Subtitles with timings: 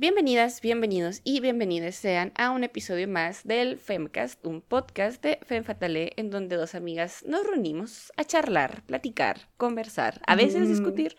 [0.00, 5.62] Bienvenidas, bienvenidos y bienvenidas sean a un episodio más del Femcast, un podcast de Fem
[5.62, 11.16] Fatale en donde dos amigas nos reunimos a charlar, platicar, conversar, a veces discutir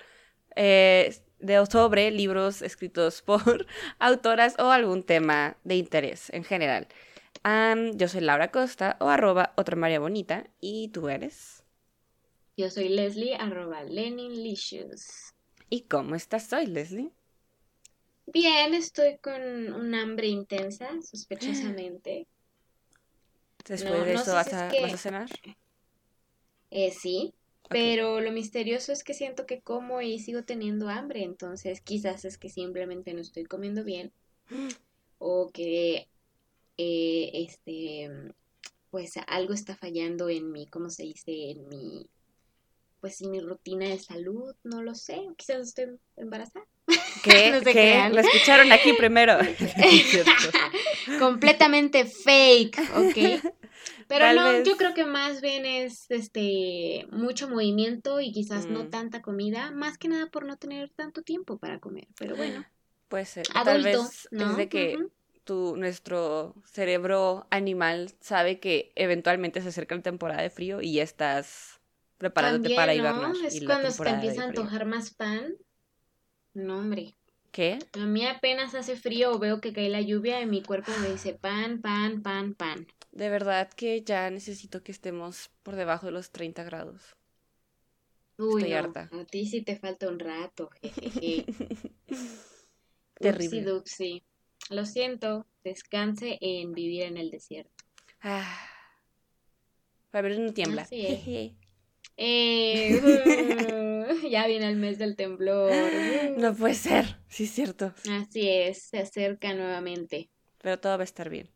[0.56, 3.68] eh, de, sobre libros escritos por
[4.00, 6.88] autoras o algún tema de interés en general.
[7.94, 11.64] yo soy Laura Costa o arroba otra María Bonita y tú eres.
[12.58, 15.36] Yo soy Leslie arroba Leninlicious.
[15.70, 17.12] ¿Y cómo estás hoy, Leslie?
[18.26, 22.28] Bien, estoy con un hambre intensa, sospechosamente.
[23.68, 25.30] ¿Después de eso vas, a, cenar?
[26.72, 27.34] Eh, sí,
[27.70, 32.38] pero lo misterioso es que siento que como y sigo teniendo hambre, entonces quizás es
[32.38, 34.12] que simplemente no estoy comiendo bien
[35.20, 36.08] o que
[36.78, 38.10] eh, este
[38.90, 41.52] pues algo está fallando en mi, ¿cómo se dice?
[41.52, 42.10] En mi
[43.00, 46.66] pues en mi rutina de salud, no lo sé, quizás estoy embarazada.
[47.24, 47.62] ¿Qué?
[47.64, 48.10] ¿Qué?
[48.12, 49.38] Lo escucharon aquí primero.
[51.20, 53.54] Completamente fake, ¿ok?
[54.08, 58.90] Pero no, yo creo que más bien es este mucho movimiento y quizás no mm.
[58.90, 62.66] tanta comida, más que nada por no tener tanto tiempo para comer, pero bueno.
[63.08, 63.48] Puede ser.
[63.48, 64.98] Tal vez desde que
[65.46, 71.04] tu, nuestro cerebro animal sabe que eventualmente se acerca la temporada de frío y ya
[71.04, 71.80] estás
[72.18, 73.34] preparándote para hibernar.
[73.46, 75.56] Es cuando se te empieza a antojar más pan
[76.54, 77.16] no, hombre.
[77.52, 77.80] ¿Qué?
[77.94, 81.10] A mí apenas hace frío o veo que cae la lluvia y mi cuerpo me
[81.10, 82.88] dice pan, pan, pan, pan.
[83.12, 87.16] De verdad que ya necesito que estemos por debajo de los 30 grados.
[88.38, 89.10] Uy, Estoy harta.
[89.12, 90.70] A ti sí te falta un rato.
[93.20, 93.74] Terrible.
[93.74, 94.24] Upsi,
[94.70, 97.84] Lo siento, descanse en vivir en el desierto.
[98.22, 98.68] Ah.
[100.10, 100.88] Para ver no tiembla.
[102.18, 103.02] Eh,
[104.30, 105.72] ya viene el mes del temblor.
[106.38, 107.94] No puede ser, sí es cierto.
[108.10, 110.30] Así es, se acerca nuevamente.
[110.62, 111.50] Pero todo va a estar bien.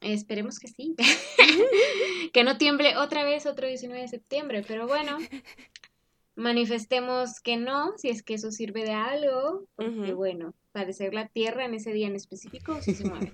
[0.00, 0.94] Esperemos que sí.
[2.32, 5.18] que no tiemble otra vez otro 19 de septiembre, pero bueno,
[6.36, 11.64] manifestemos que no, si es que eso sirve de algo, porque bueno, parecer la Tierra
[11.64, 13.32] en ese día en específico sí se mueve.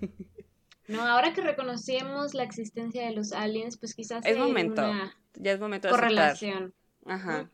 [0.88, 4.82] No, ahora que reconocemos la existencia de los aliens, pues quizás es momento.
[5.34, 6.74] ya es momento de correlación.
[7.06, 7.50] Ajá.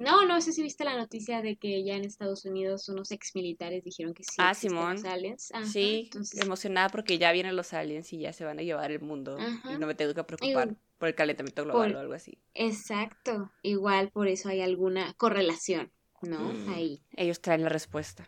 [0.00, 3.34] No, no sé si viste la noticia de que ya en Estados Unidos unos ex
[3.34, 4.36] militares dijeron que sí.
[4.38, 4.94] Ah, Simón.
[4.94, 5.52] Los aliens.
[5.64, 9.36] sí, emocionada porque ya vienen los aliens y ya se van a llevar el mundo.
[9.70, 12.38] Y no me tengo que preocupar por el calentamiento global o algo así.
[12.54, 13.52] Exacto.
[13.62, 16.40] Igual por eso hay alguna correlación, ¿no?
[16.40, 16.70] Mm.
[16.70, 17.04] Ahí.
[17.14, 18.26] Ellos traen la respuesta.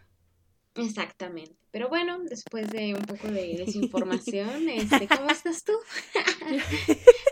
[0.75, 1.57] Exactamente.
[1.71, 5.73] Pero bueno, después de un poco de desinformación, este, ¿cómo estás tú?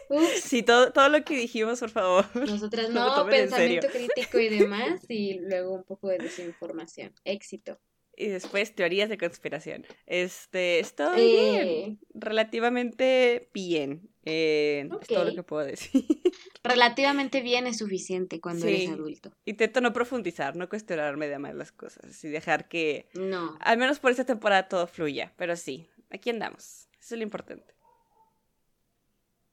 [0.43, 2.27] Sí, todo, todo lo que dijimos, por favor.
[2.35, 7.15] Nosotras no, pensamiento crítico y demás, y luego un poco de desinformación.
[7.25, 7.79] Éxito.
[8.17, 9.87] Y después teorías de conspiración.
[10.07, 11.99] Este, estoy bien, eh.
[12.13, 14.11] relativamente bien.
[14.25, 16.05] Eh, Es todo lo que puedo decir.
[16.63, 19.33] Relativamente bien es suficiente cuando eres adulto.
[19.47, 23.57] Intento no profundizar, no cuestionarme de más las cosas y dejar que, no.
[23.61, 25.33] al menos por esta temporada, todo fluya.
[25.37, 26.89] Pero sí, aquí andamos.
[27.01, 27.75] Eso es lo importante.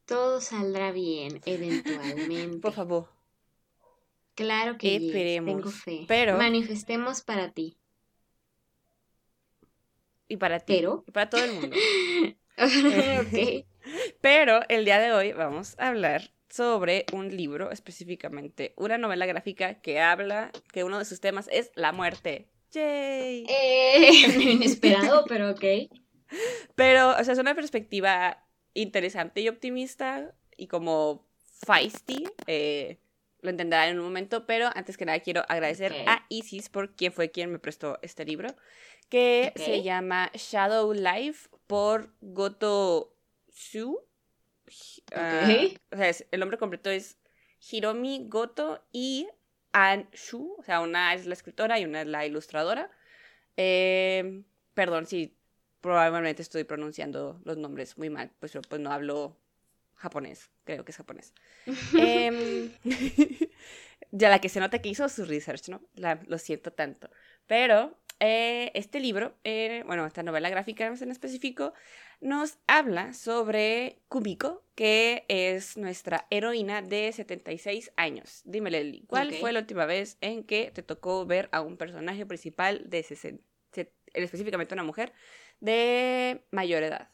[0.06, 2.58] Todo saldrá bien, eventualmente.
[2.62, 3.10] por favor.
[4.36, 5.56] Claro que Esperemos.
[5.56, 6.06] tengo fe.
[6.08, 6.38] Pero...
[6.38, 7.78] Manifestemos para ti.
[10.28, 10.76] Y para ti.
[10.76, 11.04] Pero...
[11.08, 11.76] Y para todo el mundo.
[12.58, 13.66] ok.
[14.22, 19.76] Pero el día de hoy vamos a hablar sobre un libro específicamente, una novela gráfica
[19.82, 22.50] que habla que uno de sus temas es la muerte.
[22.72, 23.46] ¡Yay!
[23.48, 24.12] Eh,
[24.52, 25.64] inesperado, pero ok.
[26.76, 28.44] Pero, o sea, es una perspectiva
[28.74, 31.28] interesante y optimista y como
[31.66, 32.26] feisty.
[32.48, 33.00] Eh,
[33.42, 37.12] lo entenderán en un momento, pero antes que nada quiero agradecer a Isis por quien
[37.12, 38.50] fue quien me prestó este libro,
[39.10, 43.16] que se llama Shadow Life por Goto
[44.68, 45.02] Shu.
[45.16, 45.48] Ah,
[45.92, 47.18] o sea, el nombre completo es
[47.72, 49.28] Hiromi Goto y
[49.72, 50.56] An Shu.
[50.58, 52.92] O sea, una es la escritora y una es la ilustradora.
[53.56, 54.44] Eh,
[54.74, 55.36] perdón si
[55.82, 59.38] probablemente estoy pronunciando los nombres muy mal, pues, pues no hablo
[59.96, 61.34] japonés, creo que es japonés.
[61.98, 62.72] Em,
[64.12, 65.82] ya la que se nota que hizo su research, ¿no?
[66.28, 67.10] lo siento tanto.
[67.48, 71.74] Pero eh, este libro, eh, bueno, esta novela gráfica en específico,
[72.20, 78.42] nos habla sobre Kumiko, que es nuestra heroína de 76 años.
[78.46, 82.26] Dime, Lely, ¿cuál fue la última vez en que te tocó ver a un personaje
[82.26, 83.44] principal de 60,
[84.14, 85.14] específicamente una mujer,
[85.60, 87.10] de mayor edad?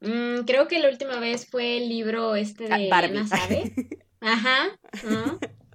[0.00, 3.20] Mm, creo que la última vez fue el libro este ah, de Barbie.
[4.20, 4.78] Ajá.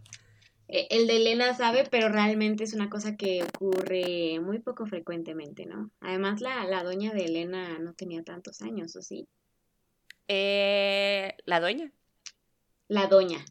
[0.71, 5.91] el de Elena sabe, pero realmente es una cosa que ocurre muy poco frecuentemente, ¿no?
[5.99, 9.27] Además, la, la doña de Elena no tenía tantos años, ¿o sí?
[10.27, 11.91] Eh, ¿La doña?
[12.87, 13.43] La doña,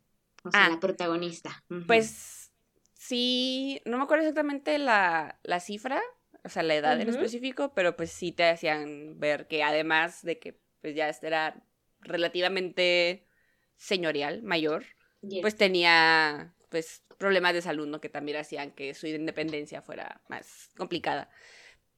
[0.45, 0.71] o sea, Ah.
[0.71, 1.63] la protagonista.
[1.87, 2.51] Pues
[2.95, 6.01] sí, no me acuerdo exactamente la, la cifra,
[6.45, 7.19] o sea, la edad en Ujú.
[7.19, 11.63] específico, pero pues sí te hacían ver que además de que pues ya era
[12.01, 13.27] relativamente
[13.77, 14.85] señorial, mayor,
[15.23, 15.43] Yes.
[15.43, 18.01] pues tenía pues problemas de salud, ¿no?
[18.01, 21.29] Que también hacían que su independencia fuera más complicada.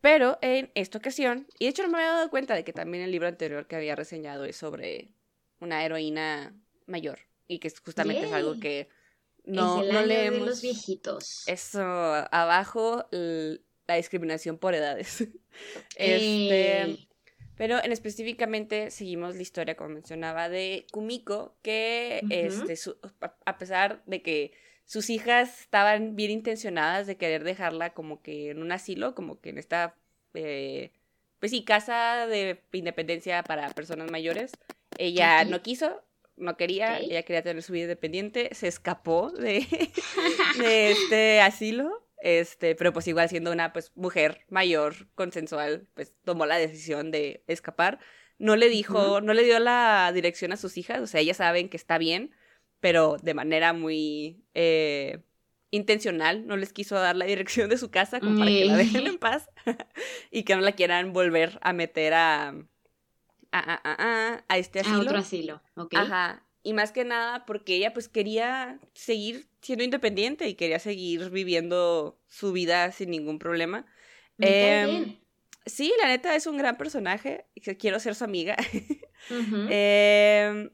[0.01, 3.05] Pero en esta ocasión, y de hecho no me había dado cuenta de que también
[3.05, 5.13] el libro anterior que había reseñado es sobre
[5.61, 6.53] una heroína
[6.87, 8.89] mayor y que es- justamente es algo que Es
[9.45, 10.41] no, el no año leemos.
[10.41, 11.45] de los viejitos.
[11.47, 15.29] Eso, abajo la discriminación por edades.
[15.97, 17.07] este,
[17.57, 22.97] pero en específicamente seguimos la historia, como mencionaba, de Kumiko, que este, su-
[23.45, 24.53] a- pesar de que
[24.85, 29.51] sus hijas estaban bien intencionadas de querer dejarla como que en un asilo, como que
[29.51, 29.95] en esta,
[30.35, 30.91] eh,
[31.39, 34.53] pues sí, casa de independencia para personas mayores,
[34.99, 36.03] ella no quiso,
[36.37, 39.67] no quería, ella quería tener su vida independiente, se escapó de,
[40.59, 46.47] de este asilo, este, pero pues igual siendo una pues mujer mayor, consensual, pues tomó
[46.47, 47.99] la decisión de escapar.
[48.39, 51.69] No le dijo, no le dio la dirección a sus hijas, o sea, ellas saben
[51.69, 52.35] que está bien,
[52.81, 55.19] pero de manera muy eh,
[55.71, 59.07] intencional, no les quiso dar la dirección de su casa como para que la dejen
[59.07, 59.49] en paz
[60.31, 62.55] y que no la quieran volver a meter a, a,
[63.53, 65.01] a, a, a- a este a asilo.
[65.03, 65.95] otro asilo, ¿ok?
[65.95, 66.45] Ajá.
[66.65, 72.21] Y más que nada porque ella pues quería seguir siendo independiente y quería seguir viviendo
[72.29, 73.87] su vida sin ningún problema.
[74.39, 75.23] Em, bien.
[75.65, 77.47] Sí, la neta es un gran personaje
[77.79, 78.57] quiero ser su amiga.
[79.71, 80.71] Em,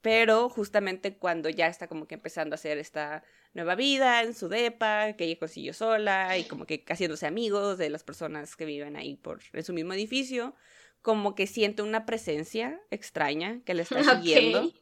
[0.00, 3.22] pero justamente cuando ya está como que empezando a hacer esta
[3.52, 7.90] nueva vida en su depa, que ella consiguió sola y como que haciéndose amigos de
[7.90, 10.56] las personas que viven ahí por en su mismo edificio,
[11.04, 14.72] como que siente una presencia extraña que le está siguiendo.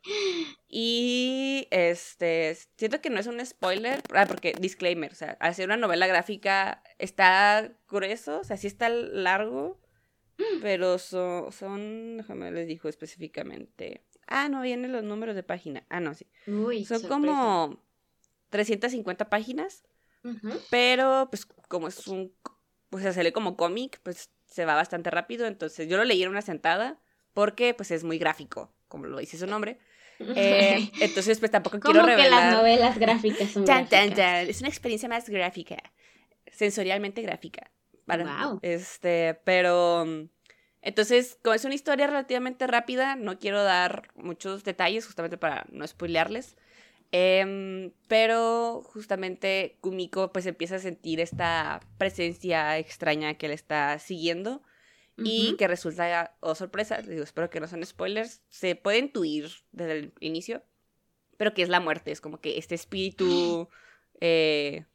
[0.69, 5.77] Y este, siento que no es un spoiler, ah, porque disclaimer, o sea, hacer una
[5.77, 9.81] novela gráfica está grueso, o sea, sí está largo,
[10.63, 14.05] pero so- son, déjame les digo específicamente.
[14.29, 15.85] Ah, no vienen los números de página.
[15.91, 16.27] Ah, no, sí.
[16.47, 17.09] Uy, Son sorpresa.
[17.09, 17.85] como
[18.51, 19.83] 350 páginas,
[20.71, 22.33] pero pues como es un,
[22.91, 26.29] pues se lee como cómic, pues se va bastante rápido, entonces yo lo leí en
[26.31, 26.99] una sentada
[27.33, 29.79] porque pues es muy gráfico, como lo dice su nombre.
[30.21, 32.53] Eh, entonces, pues tampoco quiero que las revelar.
[32.55, 34.17] novelas gráficas son Tan, tan, gráficas?
[34.17, 34.49] tan.
[34.49, 35.77] Es una experiencia más gráfica,
[36.47, 37.71] sensorialmente gráfica.
[38.07, 38.59] Para, Guau.
[38.63, 40.05] Este, pero
[40.83, 45.87] entonces, como es una historia relativamente rápida, no quiero dar muchos detalles justamente para no
[45.87, 46.57] spoilearles.
[47.15, 54.63] Em, pero justamente Kumiko pues empieza a sentir esta presencia extraña que le está siguiendo
[55.19, 59.93] y que resulta, oh sorpresa, digo, espero que no son spoilers, se puede intuir desde
[59.93, 60.65] el inicio,
[61.37, 63.69] pero que es la muerte, es como que este espíritu
[64.21, 64.87] eh,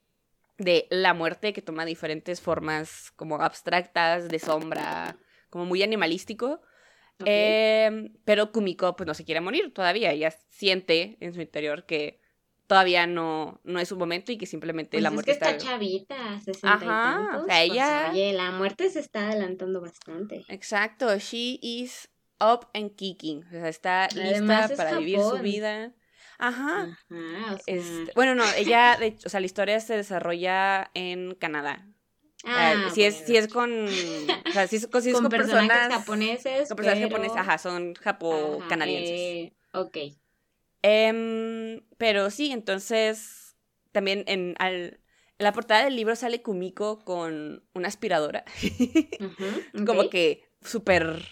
[0.58, 5.18] de la muerte que toma diferentes formas como abstractas, de sombra,
[5.50, 6.62] como muy animalístico.
[7.26, 12.20] Em, pero Kumiko pues no se quiere morir todavía, ella siente en su interior que
[12.68, 15.50] todavía no, no es su momento y que simplemente Pues la es muerte que está
[15.52, 15.66] está...
[15.70, 16.16] chavita,
[16.64, 20.44] Ajá, y o pues, ella- oye, la muerte se está adelantando bastante.
[20.50, 22.10] Exacto, she is
[22.40, 23.44] up and kicking.
[23.48, 25.94] O sea, está Además, lista es para vivir su vida.
[26.40, 27.00] Ajá.
[27.10, 27.64] Ajá, o sea...
[27.66, 31.88] Este, bueno, no, ella, de hecho, o sea, la historia se desarrolla en Canadá.
[32.38, 33.28] Sea, Ah, si, es, bueno.
[33.28, 33.86] si es con.
[34.48, 35.94] O sea, si es con, si es con, con personajes personas.
[36.00, 39.12] japoneses, Con personas pero- japonesas, ajá, son japo-canadienses.
[39.20, 39.98] eh, ok.
[40.84, 43.56] Em, pero sí, entonces
[43.92, 45.00] también en, al-
[45.40, 48.46] en la portada del libro sale Kumiko con una aspiradora,
[49.86, 51.24] como que súper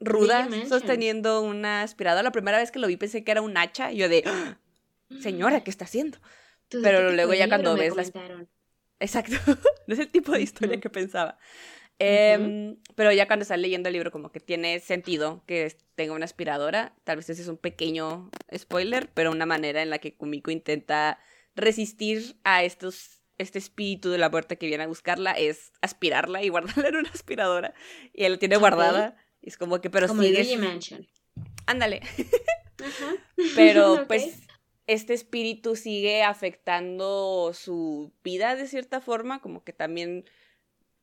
[0.00, 2.22] ruda, sosteniendo una aspiradora.
[2.24, 4.58] La primera vez que lo vi pensé que era un hacha y yo de, "Ah,
[5.20, 6.18] señora, ¿qué está haciendo?
[6.68, 8.48] ¿Tú de pero luego ya cuando ves comentaron?
[9.02, 9.34] Exacto,
[9.86, 11.36] no es el tipo de historia que pensaba.
[11.98, 16.24] Em, Pero ya cuando estás leyendo el libro como que tiene sentido que tenga una
[16.24, 16.94] aspiradora.
[17.04, 21.18] Tal vez ese es un pequeño spoiler, pero una manera en la que Kumiko intenta
[21.54, 26.48] resistir a estos este espíritu de la muerte que viene a buscarla es aspirarla y
[26.50, 27.74] guardarla en una aspiradora.
[28.12, 29.16] Y él la tiene guardada.
[29.40, 30.48] Y es como que, pero Como sigues...
[31.66, 32.00] Ándale.
[32.84, 33.14] Ajá.
[33.56, 34.06] Pero Ok.
[34.06, 34.40] pues
[34.86, 40.24] este espíritu sigue afectando su vida de cierta forma, como que también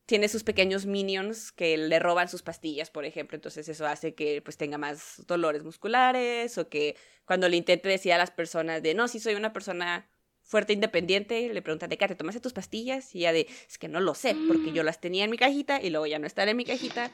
[0.06, 4.42] tiene sus pequeños minions que le roban sus pastillas, por ejemplo, entonces eso hace que
[4.42, 8.94] pues tenga más dolores musculares o que cuando le intente decir a las personas de
[8.94, 10.08] no, sí soy una persona
[10.42, 13.14] fuerte independiente, le pregunta de ¿te tomaste tus pastillas?
[13.14, 15.80] Y ella de, es que no lo sé, porque yo las tenía en mi cajita
[15.80, 17.12] y luego ya no están en mi cajita.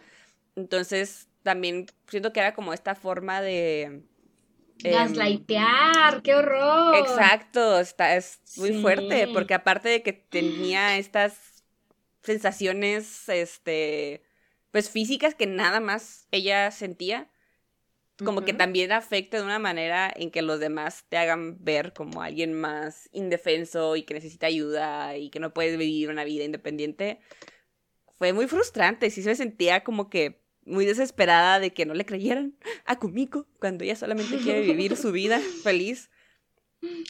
[0.56, 4.04] Entonces, también siento que era como esta forma de...
[4.82, 6.96] Gaslightear, qué horror.
[6.96, 11.64] Exacto, está, es muy fuerte, porque aparte de que tenía estas
[12.22, 14.22] sensaciones, este,
[14.70, 17.30] pues físicas que nada más ella sentía,
[18.24, 22.22] como que también afecta de una manera en que los demás te hagan ver como
[22.22, 27.18] alguien más indefenso y que necesita ayuda y que no puedes vivir una vida independiente.
[28.16, 32.54] Fue muy frustrante, sí se sentía como que muy desesperada de que no le creyeran
[32.84, 36.10] a Kumiko cuando ella solamente quiere vivir su vida feliz.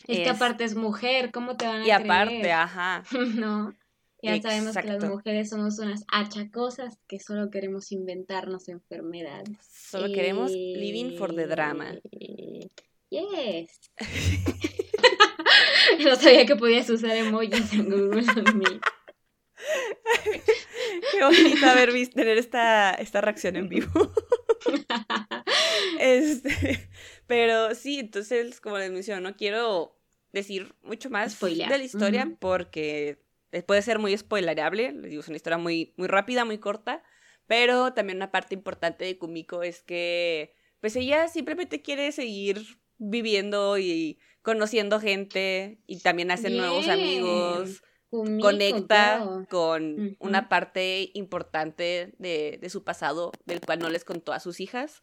[0.07, 3.03] Es, que aparte es mujer, ¿cómo te van a Y aparte, ajá.
[3.35, 3.75] no.
[4.23, 9.57] Ya sabemos que las mujeres somos unas hachacosas que solo queremos inventarnos enfermedades.
[9.61, 11.95] Solo queremos living for the drama.
[13.09, 13.81] Yes.
[16.05, 18.83] no sabía que podías usar emojis en Google Meet.
[21.13, 24.13] Qué bonito haber visto tener esta, esta reacción en vivo.
[26.01, 26.89] este,
[27.27, 29.99] pero sí, entonces, como les menciono, no quiero
[30.33, 33.19] decir mucho más de la historia porque
[33.53, 37.03] eh, puede ser muy spoilerable, les digo, es una historia muy, muy rápida, muy corta,
[37.47, 42.61] pero también una parte importante de Kumiko es que, pues ella simplemente quiere seguir
[42.99, 47.83] viviendo y conociendo gente y también hacer nuevos amigos,
[48.41, 54.41] conecta con una parte importante de, de, su pasado del cual no les contó a
[54.41, 55.03] sus hijas.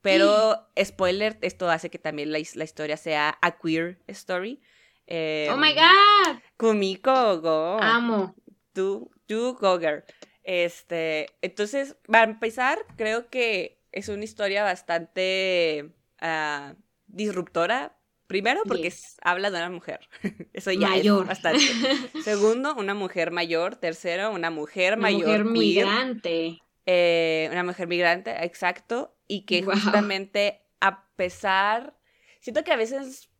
[0.00, 4.60] Pero, spoiler, esto hace que también la, la historia sea a queer story.
[5.08, 6.42] oh my em, god.
[6.56, 7.78] Kumiko Go.
[7.80, 8.34] Amo.
[8.72, 10.04] Tú, tú, Goger.
[10.44, 16.74] Este, entonces, para empezar, creo que es una historia bastante uh,
[17.06, 17.97] disruptora.
[18.28, 18.92] Primero, porque
[19.22, 20.00] habla de una mujer.
[20.52, 21.22] Eso ya mayor.
[21.22, 21.64] es bastante.
[22.22, 23.76] Segundo, una mujer mayor.
[23.76, 25.44] Tercero, una mujer una mayor.
[25.44, 26.62] Mujer migrante.
[26.84, 29.16] Eh, una mujer migrante, exacto.
[29.26, 31.96] Y que justamente, a pesar.
[32.40, 33.30] Siento que a veces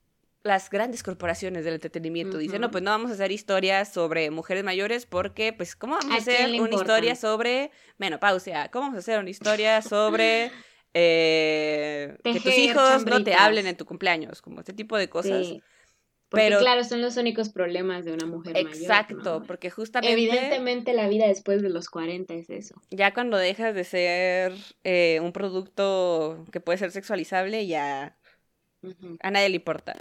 [0.43, 4.65] las grandes corporaciones del entretenimiento dicen, no, pues no vamos a hacer historias sobre mujeres
[4.65, 8.71] mayores porque, pues, ¿cómo vamos a, hacer una historia sobre menopausia?
[8.71, 10.51] ¿Cómo vamos a hacer una historia sobre
[11.01, 14.43] eh, que tus hijos no te hablen en tu cumpleaños?
[14.43, 15.47] Como este tipo de cosas.
[16.29, 18.83] Porque, Pero, claro, son los únicos problemas de una mujer exacto, mayor.
[18.83, 20.13] Exacto, porque justamente...
[20.13, 22.83] Evidentemente la vida después de los 40 es eso.
[22.91, 24.53] Ya cuando dejas de ser
[24.85, 28.19] eh, un producto que puede ser sexualizable, ya
[29.21, 29.97] a nadie le importa.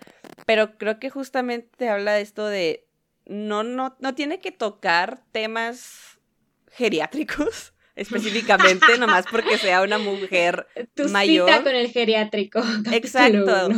[0.46, 2.88] Pero creo que justamente habla de esto de
[3.25, 6.20] no, no, no tiene que tocar temas
[6.72, 11.50] geriátricos específicamente, nomás porque sea una mujer tu mayor.
[11.50, 12.62] Cita con el geriátrico.
[12.92, 13.70] Exacto.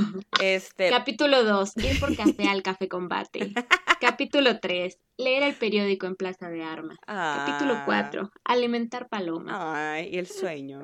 [0.42, 0.90] Este...
[0.90, 3.54] Capítulo 2, ir por café al café combate.
[4.02, 6.98] Capítulo 3, leer el periódico en Plaza de Armas.
[7.06, 9.56] Capítulo 4, alimentar palomas.
[9.58, 10.84] Ay, y el sueño.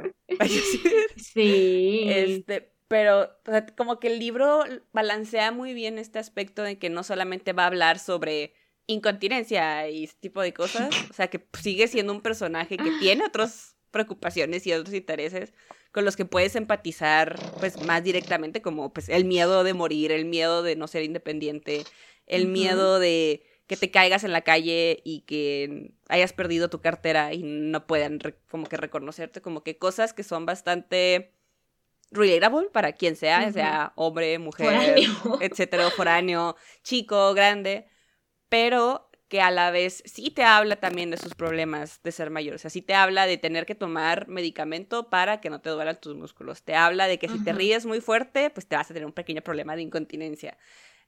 [1.16, 2.04] sí.
[2.08, 3.30] Este, pero
[3.78, 7.68] como que el libro balancea muy bien este aspecto de que no solamente va a
[7.68, 8.54] hablar sobre
[8.88, 13.26] incontinencia y ese tipo de cosas, o sea, que sigue siendo un personaje que tiene
[13.26, 15.54] otras preocupaciones y otros intereses
[15.92, 20.26] con los que puedes empatizar pues más directamente como pues el miedo de morir, el
[20.26, 21.86] miedo de no ser independiente,
[22.28, 27.34] el miedo de que te caigas en la calle y que hayas perdido tu cartera
[27.34, 28.20] y no puedan
[28.52, 31.32] como que reconocerte, como que cosas que son bastante
[32.12, 34.98] relatable para quien sea, sea hombre, mujer,
[35.40, 37.88] etcétera, foráneo, chico, grande,
[38.50, 42.56] pero que a la vez sí te habla también de sus problemas de ser mayor.
[42.56, 46.00] O sea, sí te habla de tener que tomar medicamento para que no te duelan
[46.00, 46.64] tus músculos.
[46.64, 49.14] Te habla de que si te ríes muy fuerte, pues te vas a tener un
[49.14, 50.58] pequeño problema de incontinencia.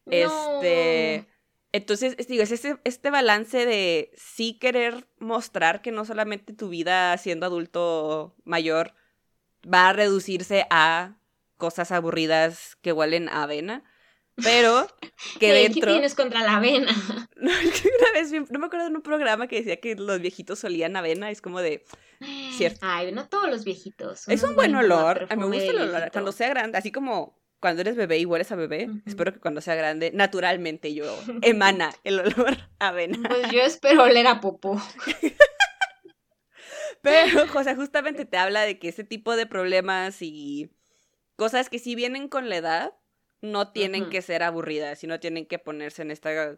[0.08, 1.27] Este.
[1.74, 7.15] Entonces, digo, es este, este balance de sí querer mostrar que no solamente tu vida
[7.17, 8.94] siendo adulto mayor
[9.72, 11.17] va a reducirse a
[11.58, 13.84] cosas aburridas que huelen a avena.
[14.44, 14.88] Pero
[15.39, 15.82] que dentro.
[15.82, 16.91] ¿Qué tienes contra la avena?
[17.39, 20.96] No, una vez, no me acuerdo de un programa que decía que los viejitos olían
[20.96, 21.29] avena.
[21.29, 21.86] Es como de.
[22.51, 22.79] Cierto.
[22.82, 24.27] Ay, no todos los viejitos.
[24.27, 25.27] Es un buen olor.
[25.29, 26.10] A mí me gusta el olor.
[26.12, 29.62] Cuando sea grande, así como cuando eres bebé y hueles a bebé, espero que cuando
[29.62, 31.06] sea grande, naturalmente yo
[31.44, 33.29] emana el olor a avena.
[33.29, 34.82] Pues yo espero oler a popó.
[37.03, 40.72] Pero, sea, justamente te habla de que ese tipo de problemas y
[41.36, 42.94] cosas que si vienen con la edad,
[43.41, 46.58] no tienen que ser aburridas, sino tienen que ponerse en esta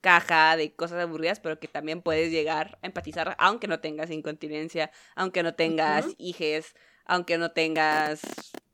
[0.00, 4.90] caja de cosas aburridas, pero que también puedes llegar a empatizar, aunque no tengas incontinencia,
[5.16, 6.74] aunque no tengas hijes,
[7.04, 8.22] aunque no tengas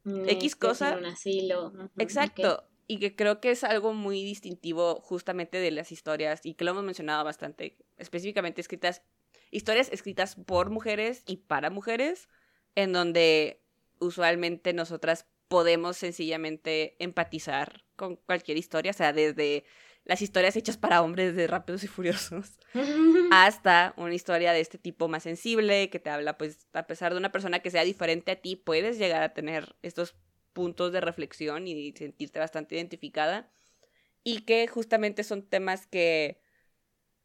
[0.05, 0.97] X cosa.
[0.99, 1.73] Un asilo.
[1.99, 2.69] Exacto.
[2.87, 6.73] y que creo que es algo muy distintivo justamente de las historias y que lo
[6.73, 9.03] hemos mencionado bastante, específicamente escritas,
[9.51, 12.29] historias escritas por mujeres y para mujeres,
[12.75, 13.63] en donde
[14.01, 19.65] usualmente nosotras podemos sencillamente empatizar con cualquier historia, o sea, desde
[20.03, 22.59] las historias hechas para hombres de Rápidos y Furiosos
[23.31, 27.21] hasta una historia de este tipo más sensible que te habla, pues, a pesar de
[27.21, 30.17] una persona que sea diferente a ti, puedes llegar a tener estos
[30.55, 33.49] puntos de reflexión y sentirte bastante identificada
[34.25, 36.43] y que justamente son temas que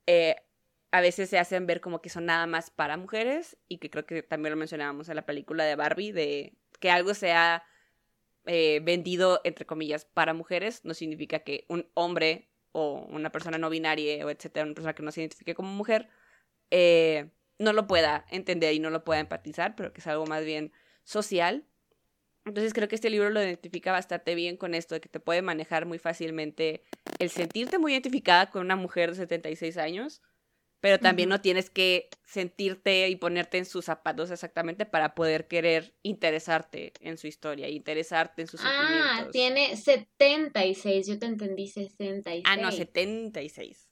[0.06, 0.36] eh,
[0.92, 4.06] a veces se hacen ver como que son nada más para mujeres y que creo
[4.06, 7.64] que también lo mencionábamos en la película de Barbie, de que algo sea
[8.52, 13.70] eh, vendido, entre comillas, para mujeres, no significa que un hombre o una persona no
[13.70, 16.10] binaria o etcétera, una persona que no se identifique como mujer,
[16.72, 17.30] eh,
[17.60, 20.72] no lo pueda entender y no lo pueda empatizar, pero que es algo más bien
[21.04, 21.68] social.
[22.44, 25.44] Entonces creo que este libro lo identifica bastante bien con esto, de que te puede
[25.44, 26.84] manejar muy fácilmente
[27.20, 30.24] el sentirte muy identificada con una mujer de 76 años,
[30.80, 35.94] pero también no tienes que sentirte y ponerte en sus zapatos exactamente para poder querer
[36.04, 38.68] interesarte en su historia, interesarte en sus ah.
[39.20, 42.44] Ah, tiene 76, yo te entendí 66.
[42.48, 43.90] Ah, no, 76.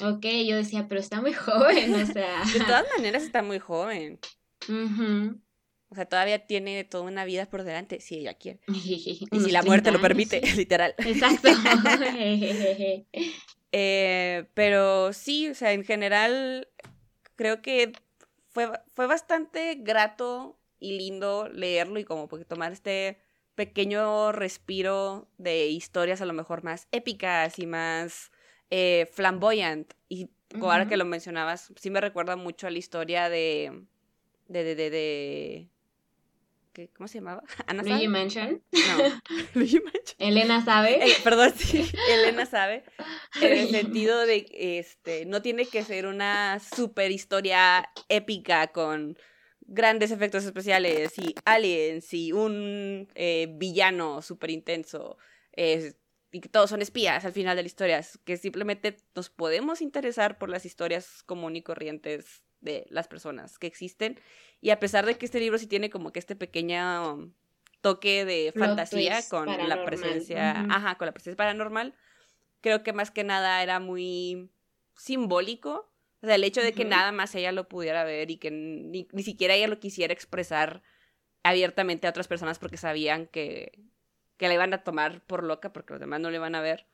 [0.00, 2.42] Ok, yo decía, pero está muy joven, o sea.
[2.52, 4.18] De todas maneras está muy joven.
[5.90, 8.60] O sea, todavía tiene toda una vida por delante, si ella quiere.
[8.68, 10.94] y si la muerte lo permite, literal.
[10.98, 11.48] Exacto.
[13.72, 16.68] Eh, pero sí, o sea, en general
[17.36, 17.92] creo que
[18.48, 23.18] fue, fue bastante grato y lindo leerlo y como porque tomar este
[23.54, 28.30] pequeño respiro de historias a lo mejor más épicas y más
[28.70, 29.94] eh, flamboyant.
[30.08, 33.82] Y ahora que lo mencionabas, sí me recuerda mucho a la historia de,
[34.46, 35.68] de, de, de
[36.86, 37.42] ¿cómo se llamaba?
[37.66, 38.62] ¿Ana Luigi Mansion.
[38.72, 39.20] No,
[39.54, 40.16] Luigi Mansion.
[40.18, 41.04] Elena sabe.
[41.04, 42.84] Eh, perdón, sí, Elena sabe.
[43.40, 49.18] En el sentido de, este, no tiene que ser una super historia épica con
[49.60, 55.18] grandes efectos especiales y aliens y un eh, villano súper intenso.
[55.56, 58.00] y que todos son espías al final de la historia.
[58.24, 63.66] Que simplemente nos podemos interesar por las historias común y corrientes de las personas que
[63.66, 64.18] existen.
[64.60, 67.32] Y a pesar de que este libro sí tiene como que este pequeño
[67.80, 71.94] toque de fantasía con la presencia, ajá, con la presencia paranormal,
[72.60, 74.50] creo que más que nada era muy
[74.96, 75.92] simbólico.
[76.20, 79.06] O sea, el hecho de que nada más ella lo pudiera ver y que ni,
[79.12, 80.82] ni, siquiera ella lo quisiera expresar
[81.44, 83.78] abiertamente a otras personas porque sabían que,
[84.36, 86.86] que la iban a tomar por loca porque los demás no le iban a ver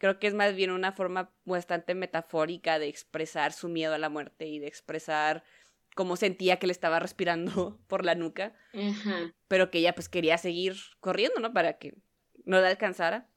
[0.00, 4.08] creo que es más bien una forma bastante metafórica de expresar su miedo a la
[4.08, 5.44] muerte y de expresar
[5.94, 8.54] cómo sentía que le estaba respirando por la nuca,
[9.46, 11.52] pero que ella pues quería seguir corriendo, ¿no?
[11.52, 11.94] Para que
[12.44, 13.28] no la alcanzara.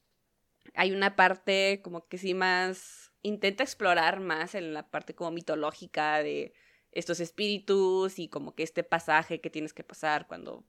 [0.73, 6.23] Hay una parte como que sí más intenta explorar más en la parte como mitológica
[6.23, 6.53] de
[6.91, 10.65] estos espíritus y como que este pasaje que tienes que pasar cuando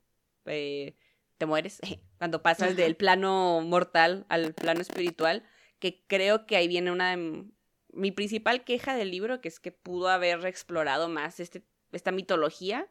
[0.47, 0.97] eh,
[1.39, 1.79] te mueres,
[2.19, 5.45] cuando pasas del plano mortal al plano espiritual
[5.85, 7.45] que creo que ahí viene una de
[7.93, 12.89] mi principal queja del libro, que es que pudo haber explorado más este, esta mitología,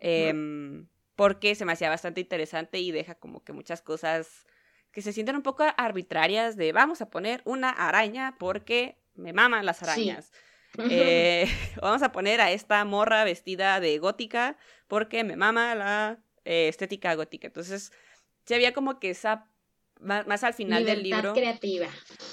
[0.00, 4.44] em, porque se me hacía bastante interesante y deja como que muchas cosas
[4.92, 9.64] que se sienten un poco arbitrarias de vamos a poner una araña porque me maman
[9.64, 10.30] las arañas.
[10.90, 11.46] Eh,
[11.80, 17.14] vamos a poner a esta morra vestida de gótica porque me mama la eh, estética
[17.14, 17.46] gótica.
[17.46, 17.92] Entonces,
[18.44, 19.50] sí había como que esa
[20.00, 21.32] más, al final del libro.
[21.32, 21.88] creativa.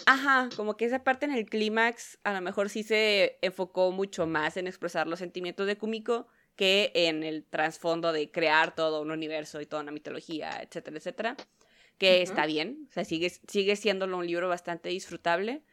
[0.05, 4.25] Ajá, como que esa parte en el clímax a lo mejor sí se enfocó mucho
[4.27, 9.11] más en expresar los sentimientos de Kumiko que en el trasfondo de crear todo un
[9.11, 11.37] universo y toda una mitología, etcétera, etcétera.
[11.97, 15.63] Que está bien, o sea, sigue, sigue siendo un libro bastante disfrutable.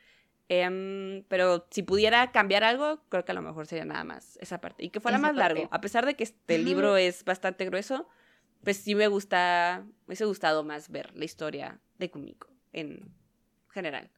[0.49, 4.61] Em, pero si pudiera cambiar algo, creo que a lo mejor sería nada más esa
[4.61, 4.85] parte.
[4.85, 5.69] Y que fuera más largo.
[5.71, 8.09] A pesar de que este libro es bastante grueso,
[8.65, 13.15] pues sí me gusta, me hubiese gustado más ver la historia de Kumiko en
[13.71, 14.11] general.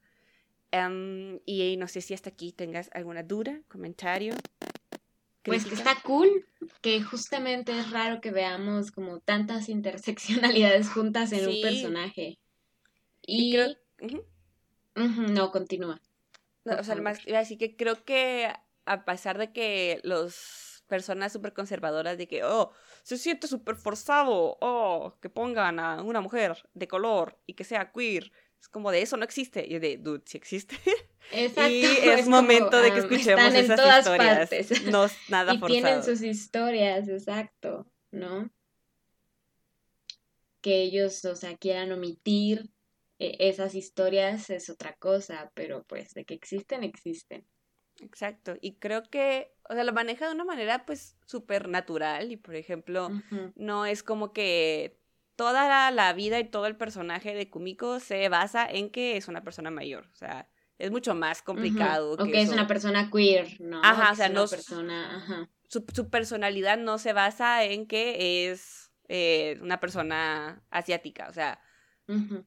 [0.71, 4.33] Em, y no sé si hasta aquí tengas alguna duda, comentario.
[5.43, 6.45] Pues que está cool,
[6.81, 12.37] que justamente es raro que veamos como tantas interseccionalidades juntas en un personaje.
[13.25, 13.57] Y,
[14.95, 16.01] no, continúa.
[16.65, 18.51] o sea, más, así que creo que
[18.85, 22.71] a pesar de que los personas súper conservadoras de que, oh,
[23.03, 27.91] se siente súper forzado, oh, que pongan a una mujer de color y que sea
[27.91, 28.31] queer.
[28.59, 29.65] Es como de eso no existe.
[29.67, 30.77] Y de, dude, sí existe.
[31.31, 31.71] Exacto.
[31.71, 34.49] y es, momento de que escuchemos esas historias.
[34.91, 38.49] No nada y tienen sus historias, exacto, ¿no?
[40.61, 42.71] Que ellos, o sea, quieran omitir
[43.19, 47.45] e, esas historias es otra cosa, pero pues de que existen, existen.
[48.01, 52.37] Exacto, y creo que, o sea, lo maneja de una manera pues súper natural y
[52.37, 53.09] por ejemplo,
[53.55, 54.99] no es como que
[55.35, 59.43] toda la, vida y todo el personaje de Kumiko se basa en que es una
[59.43, 62.11] persona mayor, o sea, es mucho más complicado.
[62.11, 63.81] O que es una persona queer, ¿no?
[63.83, 64.47] Ajá, o sea, no...
[64.47, 65.49] Persona...
[65.69, 71.59] Su, su, personalidad no se basa en que es eh, una persona asiática, o sea,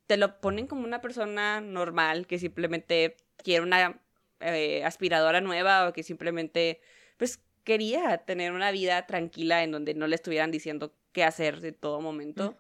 [0.07, 4.01] te lo ponen como una persona normal que simplemente quiere una
[4.41, 6.81] eh, aspiradora nueva o que simplemente,
[7.17, 11.73] pues, quería tener una vida tranquila en donde no le estuvieran diciendo qué hacer de
[11.73, 12.57] todo momento.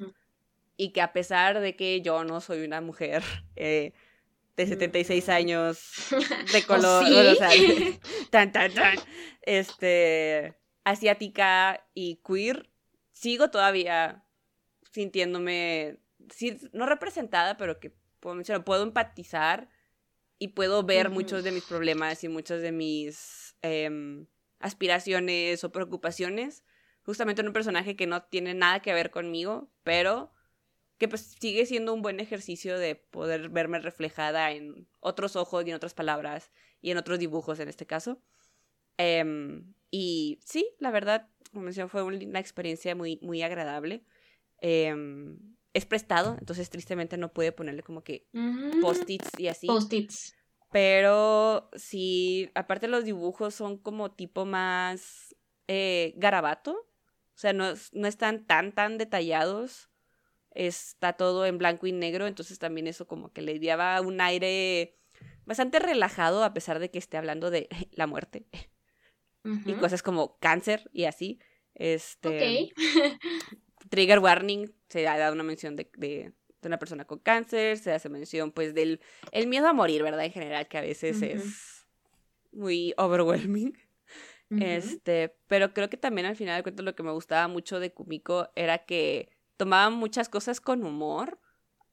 [0.76, 3.22] Y que a pesar de que yo no soy una mujer
[3.56, 3.92] eh,
[4.56, 5.30] de 76 mm.
[5.30, 6.08] años
[6.52, 7.04] de ¿Oh, color,
[8.30, 8.98] tan, tan, tan,
[9.42, 12.70] este, asiática y queer,
[13.12, 14.24] sigo todavía
[14.92, 15.98] sintiéndome,
[16.72, 19.68] no representada, pero que puedo empatizar
[20.40, 24.26] y puedo ver muchos de mis problemas y muchas de mis em,
[24.58, 26.64] aspiraciones o preocupaciones
[27.02, 30.32] justamente en un personaje que no tiene nada que ver conmigo, pero
[30.96, 35.70] que pues sigue siendo un buen ejercicio de poder verme reflejada en otros ojos y
[35.70, 36.50] en otras palabras
[36.80, 38.22] y en otros dibujos en este caso.
[38.96, 44.04] Em, y sí, la verdad, como mencioné, fue una experiencia muy, muy agradable.
[44.62, 45.38] Em,
[45.72, 48.26] es prestado, entonces tristemente no puede ponerle como que
[48.80, 49.66] post-its y así.
[49.66, 50.34] Post-its.
[50.72, 55.34] Pero sí, aparte los dibujos son como tipo más
[55.66, 56.72] eh, garabato.
[56.72, 59.90] O sea, no, no están tan, tan detallados.
[60.52, 64.98] Está todo en blanco y negro, entonces también eso como que le daba un aire
[65.44, 68.46] bastante relajado a pesar de que esté hablando de la muerte.
[69.64, 71.40] Y cosas como cáncer y así.
[71.72, 72.68] Este.
[73.90, 78.08] trigger warning, se ha dado una mención de, de, una persona con cáncer, se hace
[78.08, 79.00] mención pues del
[79.32, 80.24] el miedo a morir, ¿verdad?
[80.24, 81.86] En general, que a veces es
[82.52, 83.76] muy overwhelming.
[84.58, 87.92] Este, pero creo que también al final de cuentas lo que me gustaba mucho de
[87.92, 91.38] Kumiko era que tomaba muchas cosas con humor,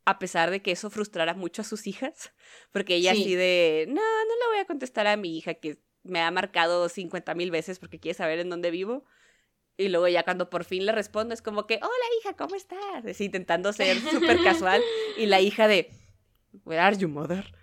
[0.06, 2.34] a pesar de que eso frustrara mucho a sus hijas,
[2.72, 6.22] porque ella así de, no, no le voy a contestar a mi hija que me
[6.22, 9.06] ha marcado 50 mil veces porque quiere saber en dónde vivo.
[9.78, 13.06] Y luego ya cuando por fin le respondo es como que, hola hija, ¿cómo estás?
[13.06, 14.82] Es intentando ser súper casual.
[15.18, 15.92] Y la hija de,
[16.66, 17.54] where are you, mother?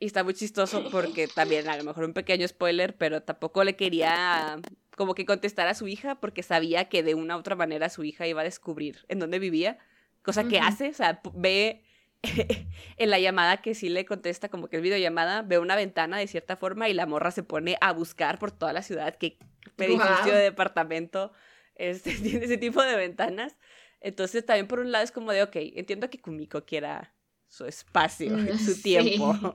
[0.00, 3.76] Y está muy chistoso porque también, a lo mejor un pequeño spoiler, pero tampoco le
[3.76, 4.58] quería
[4.96, 8.02] como que contestar a su hija porque sabía que de una u otra manera su
[8.02, 9.78] hija iba a descubrir en dónde vivía.
[10.22, 11.82] Cosa que hace, o sea, ve
[12.96, 16.26] en la llamada que sí le contesta como que es videollamada, ve una ventana de
[16.26, 19.38] cierta forma y la morra se pone a buscar por toda la ciudad que
[19.82, 21.32] edificio de departamento
[21.74, 23.56] este, tiene ese tipo de ventanas.
[24.00, 27.14] Entonces también por un lado es como de, ok, entiendo que Kumiko quiera
[27.48, 29.54] su espacio, mm, su tiempo.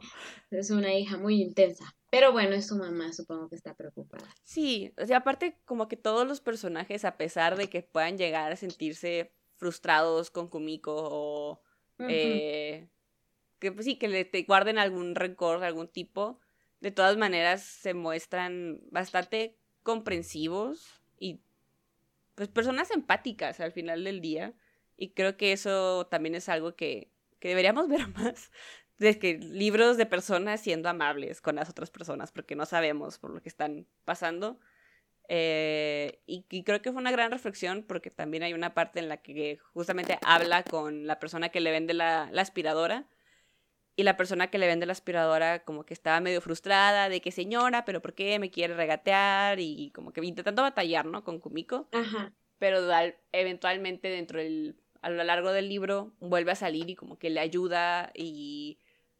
[0.52, 1.96] Es una hija muy intensa.
[2.12, 4.26] Pero bueno, es su mamá, supongo que está preocupada.
[4.44, 8.52] Sí, o sea, aparte como que todos los personajes, a pesar de que puedan llegar
[8.52, 11.62] a sentirse frustrados con Kumiko o
[12.00, 12.88] eh,
[13.60, 16.40] que pues sí, que le te guarden algún rencor de algún tipo,
[16.80, 21.39] de todas maneras se muestran bastante comprensivos y
[22.34, 24.54] pues personas empáticas al final del día.
[24.98, 28.52] Y creo que eso también es algo que, que deberíamos ver más.
[28.98, 33.32] De que libros de personas siendo amables con las otras personas porque no sabemos por
[33.32, 34.60] lo que están pasando.
[35.28, 39.17] Eh, y, creo que fue una gran reflexión porque también hay una parte en la
[39.17, 43.06] que justamente habla con la persona que le vende la, aspiradora
[43.96, 47.32] y la persona que le vende la aspiradora como que estaba medio frustrada de que
[47.32, 49.60] señora, pero ¿por qué me quiere regatear?
[49.60, 51.24] Y como que intentando batallar, ¿no?
[51.24, 51.88] Con Kumiko.
[51.92, 52.34] Ajá.
[52.58, 52.80] Pero
[53.32, 57.40] eventualmente dentro del, a lo largo del libro vuelve a salir y como que le
[57.40, 58.80] ayuda y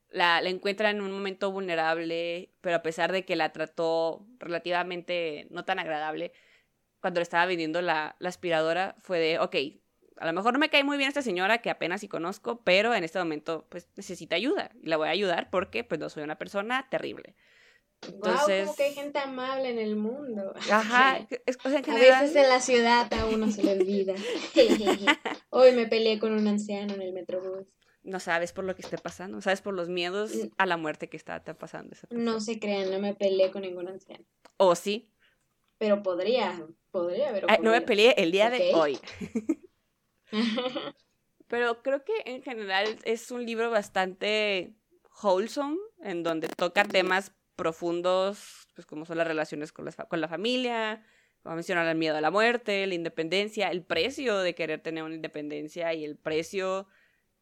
[0.10, 5.66] la, encuentra en un momento vulnerable, pero a pesar de que la trató relativamente no
[5.66, 6.32] tan agradable,
[7.02, 9.56] cuando le estaba vendiendo la, aspiradora, fue de, ok,
[10.18, 12.94] a lo mejor no me cae muy bien esta señora que apenas sí conozco, pero
[12.94, 16.24] en este momento pues necesita ayuda y la voy a ayudar porque pues no soy
[16.24, 17.36] una persona terrible.
[18.02, 20.54] Entonces, wow, como que hay gente amable en el mundo.
[20.72, 22.14] Ajá, es, en general...
[22.14, 24.14] A veces en la ciudad a uno se le olvida.
[25.50, 27.68] Hoy me peleé con un anciano en el metrobús
[28.06, 31.18] no sabes por lo que esté pasando, sabes por los miedos a la muerte que
[31.18, 31.96] está pasando.
[32.12, 34.24] no se crean, no me peleé con ningún anciano.
[34.58, 35.10] ¿O sí?
[35.78, 39.00] Pero podría, podría haber No me peleé el día de hoy.
[41.48, 44.76] Pero creo que en general es un libro bastante
[45.22, 51.06] wholesome, en donde toca temas profundos, pues como son las relaciones con, con la familia,
[51.44, 55.16] como mencionar el miedo a la muerte, la independencia, el precio de querer tener una
[55.16, 56.88] independencia y el precio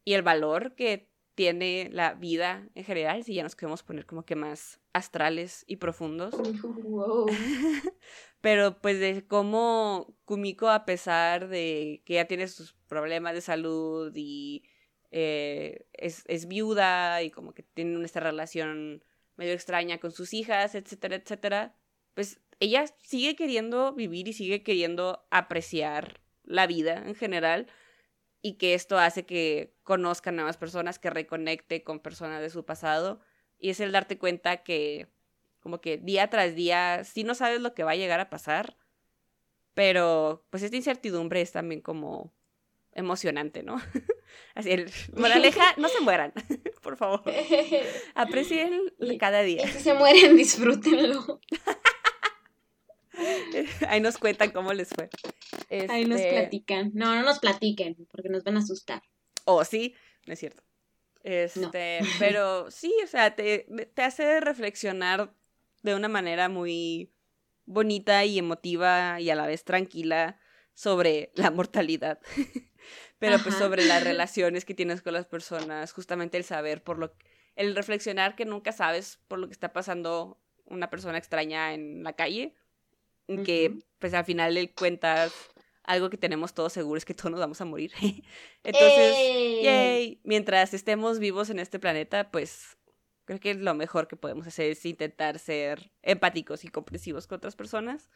[0.04, 4.24] y el valor que tiene la vida en general, si ya nos queremos poner como
[4.24, 6.34] que más astrales y profundos.
[8.44, 14.12] Pero pues de cómo Kumiko, a pesar de que ya tiene sus problemas de salud
[14.14, 14.64] y
[15.10, 19.02] eh, es, viuda y como que tiene esta relación
[19.36, 21.74] medio extraña con sus hijas, etcétera, etcétera,
[22.12, 27.66] pues ella sigue queriendo vivir y sigue queriendo apreciar la vida en general
[28.42, 33.22] y que esto hace que conozca nuevas personas, que reconecte con personas de su pasado
[33.58, 35.08] y es el darte cuenta que
[35.64, 38.76] como que día tras día sí no sabes lo que va a llegar a pasar,
[39.72, 42.34] pero pues esta incertidumbre es también como
[42.92, 43.76] emocionante, ¿no?
[44.54, 46.34] Así, el, moraleja, no se mueran,
[46.82, 47.22] por favor.
[48.14, 49.66] Aprecien cada día.
[49.66, 51.40] si se mueren, disfrútenlo.
[53.88, 55.08] Ahí nos cuentan cómo les fue.
[55.88, 56.90] Ahí nos este, platican.
[56.92, 59.02] No, no nos platiquen, porque nos van a asustar.
[59.46, 59.94] Oh, sí,
[60.26, 60.62] no es cierto.
[61.22, 65.32] Este, pero sí, o sea, te, te hace reflexionar
[65.84, 67.12] de una manera muy
[67.66, 70.40] bonita y emotiva y a la vez tranquila
[70.72, 72.18] sobre la mortalidad.
[73.18, 77.14] pero pues sobre las relaciones que tienes con las personas, justamente el saber por lo
[77.54, 82.14] el reflexionar que nunca sabes por lo que está pasando una persona extraña en la
[82.14, 82.56] calle
[83.44, 85.32] que pues al final le cuentas
[85.82, 87.92] algo que tenemos todos seguros que todos nos vamos a morir.
[88.64, 89.16] Entonces,
[89.62, 90.20] yay.
[90.24, 92.76] mientras estemos vivos en este planeta, pues
[93.24, 97.56] creo que lo mejor que podemos hacer es intentar ser empáticos y comprensivos con otras
[97.56, 98.10] personas.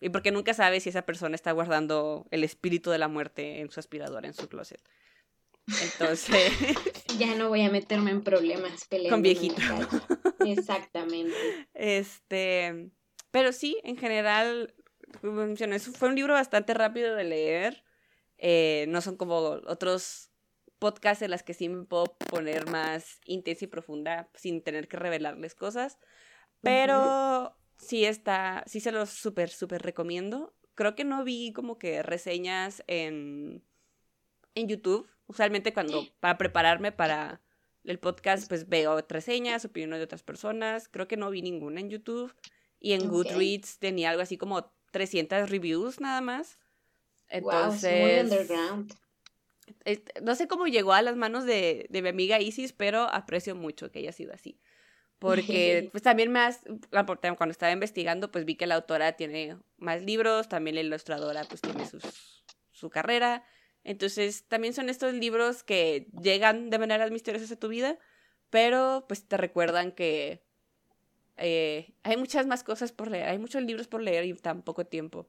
[0.00, 3.70] Y porque nunca sabes si esa persona está guardando el espíritu de la muerte en
[3.70, 4.82] su aspiradora, en su closet.
[5.80, 6.52] Entonces.
[7.18, 9.14] ya no voy a meterme en problemas peleando.
[9.14, 9.62] Con viejito.
[10.44, 11.34] Exactamente.
[11.74, 12.90] Este.
[13.30, 14.74] Pero sí, en general,
[15.20, 17.84] fue un libro bastante rápido de leer.
[18.38, 20.31] Eh, no son como otros
[20.82, 24.96] podcasts en las que sí me puedo poner más intensa y profunda sin tener que
[24.96, 25.96] revelarles cosas.
[26.60, 30.56] Pero sí está, sí se los súper, súper recomiendo.
[30.74, 33.62] Creo que no vi como que reseñas en,
[34.56, 35.08] en YouTube.
[35.28, 37.40] Usualmente cuando, para prepararme para
[37.84, 40.88] el podcast, pues veo reseñas, opiniones de otras personas.
[40.88, 42.34] Creo que no vi ninguna en YouTube.
[42.80, 46.58] Y en Goodreads tenía algo así como 300 reviews nada más.
[47.28, 48.92] Entonces, underground.
[50.22, 53.90] No sé cómo llegó a las manos de, de mi amiga Isis, pero aprecio mucho
[53.90, 54.60] que haya sido así.
[55.18, 60.48] Porque pues también más, cuando estaba investigando, pues vi que la autora tiene más libros,
[60.48, 63.44] también la ilustradora pues tiene sus, su carrera.
[63.84, 67.98] Entonces también son estos libros que llegan de maneras misteriosas a tu vida,
[68.50, 70.44] pero pues te recuerdan que
[71.36, 74.86] eh, hay muchas más cosas por leer, hay muchos libros por leer y tan poco
[74.86, 75.28] tiempo.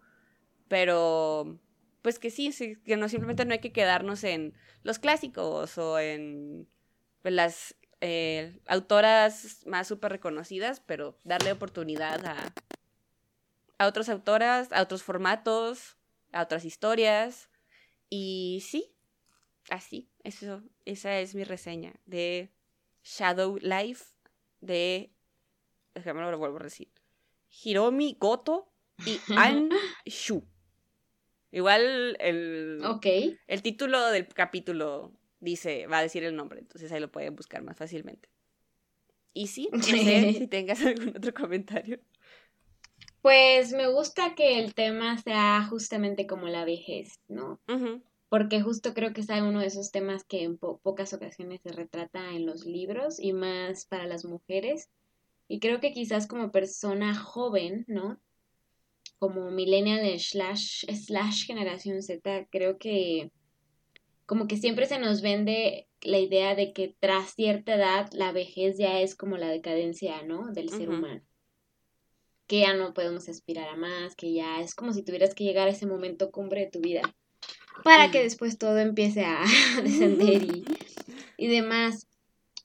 [0.67, 1.59] Pero,
[2.03, 2.51] pues que sí,
[2.85, 6.67] que no simplemente no hay que quedarnos en los clásicos o en
[7.23, 12.53] pues, las eh, autoras más súper reconocidas, pero darle oportunidad a,
[13.79, 15.97] a otras autoras, a otros formatos,
[16.31, 17.49] a otras historias.
[18.09, 18.93] Y sí,
[19.69, 22.51] así, eso, esa es mi reseña de
[23.01, 24.05] Shadow Life
[24.61, 25.13] de
[25.95, 26.91] déjame lo vuelvo a decir.
[27.63, 28.73] Hiromi Goto
[29.05, 29.69] y An
[30.05, 30.45] Shu.
[31.53, 32.81] Igual el,
[33.47, 37.61] el título del capítulo dice, va a decir el nombre, entonces ahí lo pueden buscar
[37.61, 38.27] más fácilmente.
[39.35, 41.99] Y sí, no sé si tengas algún otro comentario.
[43.21, 47.59] Pues me gusta que el tema sea justamente como la vejez, ¿no?
[48.29, 52.31] Porque justo creo que es uno de esos temas que en pocas ocasiones se retrata
[52.31, 54.89] en los libros y más para las mujeres
[55.47, 58.19] y creo que quizás como persona joven, ¿no?
[59.23, 63.31] Como millennial slash, slash generación Z, creo que
[64.25, 68.77] como que siempre se nos vende la idea de que tras cierta edad la vejez
[68.77, 70.51] ya es como la decadencia, ¿no?
[70.51, 71.21] Del ser humano.
[72.47, 75.69] Que ya no podemos aspirar a más, que ya es como si tuvieras que llegar
[75.69, 77.01] a ese momento cumbre de tu vida
[77.85, 79.41] para que después todo empiece a
[79.83, 80.65] descender y,
[81.37, 82.07] y demás.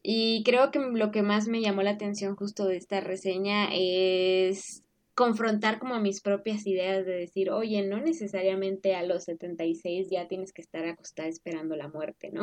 [0.03, 4.83] Y creo que lo que más me llamó la atención justo de esta reseña es
[5.19, 10.53] confrontar como mis propias ideas de decir, oye, no necesariamente a los 76 ya tienes
[10.53, 12.43] que estar acostada esperando la muerte, ¿no?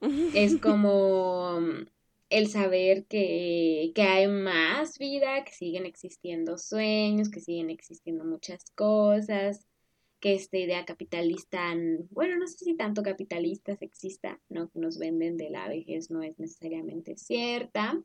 [0.32, 1.58] es como
[2.30, 8.70] el saber que, que hay más vida, que siguen existiendo sueños, que siguen existiendo muchas
[8.76, 9.66] cosas,
[10.20, 11.74] que esta idea capitalista,
[12.10, 14.70] bueno, no sé si tanto capitalista exista, ¿no?
[14.70, 18.00] Que nos venden de la vejez no es necesariamente cierta,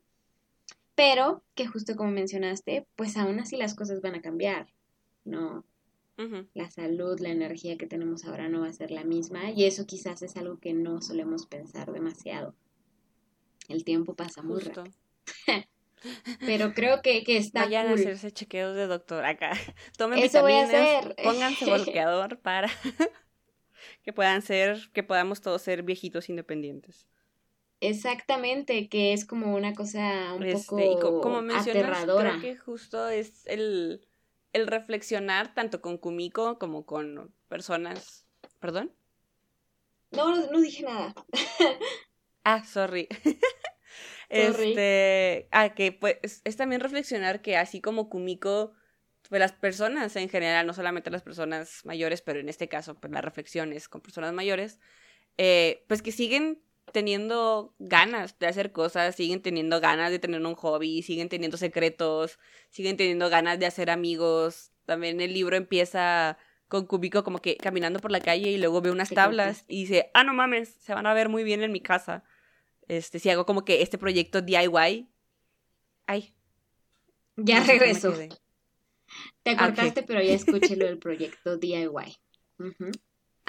[0.98, 4.66] pero que justo como mencionaste, pues aún así las cosas van a cambiar,
[5.24, 5.64] ¿no?
[6.54, 9.86] La salud, la energía que tenemos ahora no va a ser la misma y eso
[9.86, 12.56] quizás es algo que no solemos pensar demasiado.
[13.68, 14.86] El tiempo pasa muy rápido.
[16.40, 17.98] Pero creo que, que está Vayan cool.
[17.98, 19.52] a hacerse chequeos de doctor acá.
[19.96, 21.16] Tomen Eso voy a vitaminas, hacer.
[21.22, 22.68] pónganse bloqueador para
[24.02, 27.06] que puedan ser, que podamos todos ser viejitos independientes.
[27.80, 32.38] Exactamente, que es como una cosa un Este, poco y co- como mencionas, aterradora.
[32.38, 34.06] creo que justo es el,
[34.52, 38.26] el reflexionar tanto con Kumiko como con personas.
[38.58, 38.92] ¿Perdón?
[40.10, 41.14] No, no, no dije nada.
[42.44, 43.08] Ah, sorry.
[44.30, 48.72] Este, ah, que pues es, es también reflexionar que así como Kumiko,
[49.28, 53.12] pues las personas en general, no solamente las personas mayores, pero en este caso, pues
[53.12, 54.80] las reflexiones con personas mayores,
[55.36, 60.54] eh, pues que siguen teniendo ganas de hacer cosas, siguen teniendo ganas de tener un
[60.54, 62.38] hobby, siguen teniendo secretos,
[62.70, 64.72] siguen teniendo ganas de hacer amigos.
[64.86, 68.90] También el libro empieza con Kumiko como que caminando por la calle y luego ve
[68.90, 71.80] unas tablas y dice, ah, no mames, se van a ver muy bien en mi
[71.80, 72.24] casa.
[72.88, 75.08] Este, si hago como que este proyecto DIY.
[76.06, 76.34] Ay.
[77.36, 78.28] Ya no sé quedé.
[79.42, 81.86] Te Ah, cortaste, pero ya escuché lo del proyecto DIY.
[82.58, 82.90] Ujú.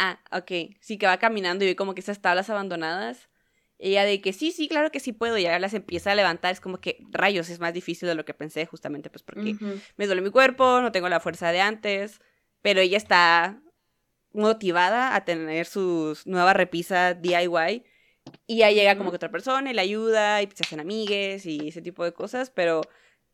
[0.02, 0.78] Ah, ok.
[0.80, 3.28] Sí, que va caminando y ve como que esas tablas abandonadas.
[3.78, 5.38] Ella de que sí, sí, claro que sí puedo.
[5.38, 6.54] Y ya las empieza a levantar.
[6.54, 9.58] Es como que rayos, es más difícil de lo que pensé, justamente pues porque
[9.98, 12.22] me duele mi cuerpo, no tengo la fuerza de antes.
[12.62, 13.62] Pero ella está
[14.32, 17.84] motivada a tener sus nueva repisa DIY.
[18.48, 21.68] Y ya llega como que otra persona y le ayuda y se hacen amigues y
[21.68, 22.52] ese tipo de cosas.
[22.52, 22.84] Pero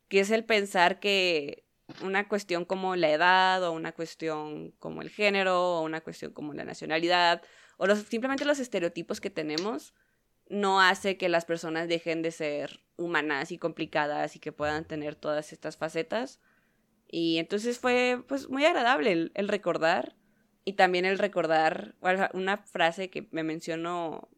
[0.08, 1.65] que es el pensar que
[2.02, 6.54] una cuestión como la edad o una cuestión como el género o una cuestión como
[6.54, 7.42] la nacionalidad
[7.78, 9.94] o los, simplemente los estereotipos que tenemos
[10.48, 15.16] no hace que las personas dejen de ser humanas y complicadas y que puedan tener
[15.16, 16.40] todas estas facetas.
[17.08, 20.16] Y entonces fue pues muy agradable el, el recordar
[20.64, 21.96] y también el recordar
[22.34, 24.30] una frase que me menciono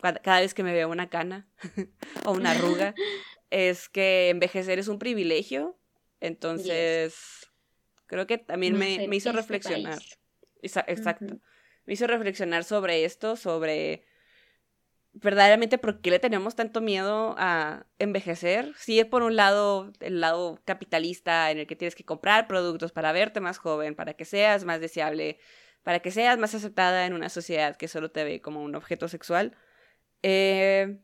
[0.00, 1.46] cada, cada vez que me veo una cana
[2.24, 2.94] o una arruga
[3.50, 5.77] es que envejecer es un privilegio.
[6.20, 7.48] Entonces,
[8.06, 9.98] creo que también me, me hizo este reflexionar.
[10.62, 11.38] Exacto.
[11.86, 14.04] Me hizo reflexionar sobre esto, sobre
[15.12, 18.74] verdaderamente por qué le tenemos tanto miedo a envejecer.
[18.76, 22.92] Sí, es por un lado el lado capitalista en el que tienes que comprar productos
[22.92, 25.38] para verte más joven, para que seas más deseable,
[25.82, 29.08] para que seas más aceptada en una sociedad que solo te ve como un objeto
[29.08, 29.56] sexual.
[30.22, 30.98] Eh,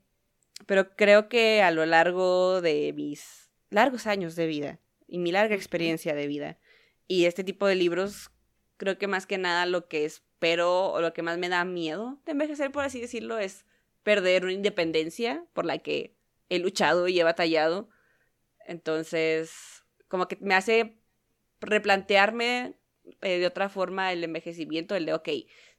[0.67, 5.55] pero creo que a lo largo de mis largos años de vida y mi larga
[5.55, 6.59] experiencia de vida.
[7.07, 8.31] Y este tipo de libros,
[8.77, 12.21] creo que más que nada lo que espero o lo que más me da miedo
[12.25, 13.65] de envejecer, por así decirlo, es
[14.03, 16.17] perder una independencia por la que
[16.49, 17.89] he luchado y he batallado.
[18.67, 20.99] Entonces, como que me hace
[21.61, 22.75] replantearme
[23.23, 25.29] eh, de otra forma el envejecimiento, el de, ok,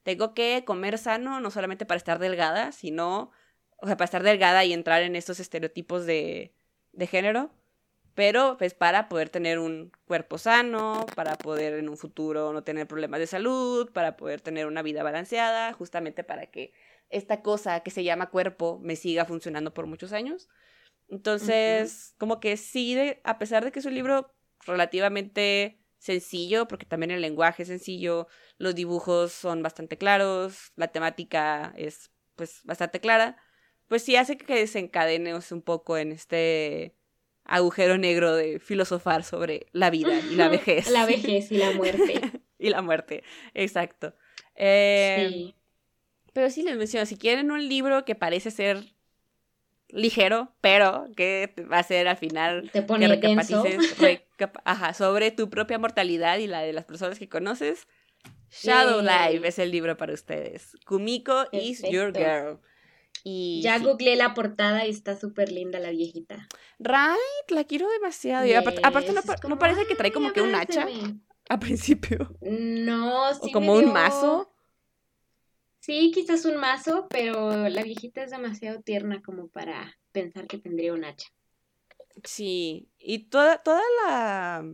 [0.04, 3.32] tengo que comer sano, no solamente para estar delgada, sino,
[3.78, 6.54] o sea, para estar delgada y entrar en estos estereotipos de,
[6.92, 7.52] de género,
[8.16, 12.88] pero pues para poder tener un cuerpo sano, para poder en un futuro no tener
[12.88, 16.74] problemas de salud, para poder tener una vida balanceada, justamente para que
[17.10, 20.48] esta cosa que se llama cuerpo me siga funcionando por muchos años.
[21.10, 24.34] Entonces, como que sí, de- a pesar de que es un libro
[24.66, 31.74] relativamente sencillo, porque también el lenguaje es sencillo, los dibujos son bastante claros, la temática
[31.78, 33.38] es pues bastante clara,
[33.88, 36.96] pues sí hace que desencadenes un poco en este
[37.46, 40.90] agujero negro de filosofar sobre la vida y la vejez.
[40.90, 42.22] La vejez y la muerte.
[42.60, 44.14] y la muerte, exacto.
[44.56, 45.56] Eh, Sí.
[46.34, 48.84] Pero sí les menciono, si quieren un libro que parece ser
[49.90, 53.64] ligero, pero que va a ser al final Te que pone denso.
[53.64, 53.98] recapacites
[54.38, 57.88] recapa- ajá, sobre tu propia mortalidad y la de las personas que conoces.
[58.52, 59.02] Shadow.
[59.02, 60.76] Life es el libro para ustedes.
[60.86, 62.60] Kumiko is your girl.
[63.24, 63.86] Y Ya sí.
[63.86, 66.48] googleé la portada y está súper linda la viejita.
[66.80, 68.46] Right, la quiero demasiado.
[68.46, 69.14] Y aparte, aparte
[69.48, 71.20] no, parece que trae como "Ay, que un hacha abrázame".
[71.50, 72.36] al principio.
[72.42, 74.52] No, sí o me como un mazo.
[75.80, 80.94] Sí, quizás un mazo, pero la viejita es demasiado tierna como para pensar que tendría
[80.94, 81.28] un hacha.
[82.24, 84.66] Sí, y toda, toda la...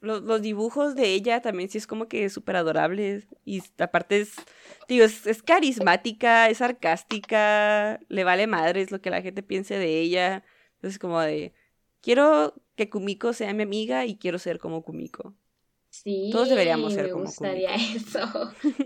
[0.00, 3.26] Los, los dibujos de ella también sí es como que súper adorables.
[3.44, 4.34] Y aparte es,
[4.88, 9.98] digo, es, es carismática, es sarcástica, le vale madres lo que la gente piense de
[10.00, 10.44] ella.
[10.74, 11.52] Entonces como de,
[12.00, 15.34] quiero que Kumiko sea mi amiga y quiero ser como Kumiko.
[15.90, 18.20] Sí, Todos deberíamos ser me como gustaría eso.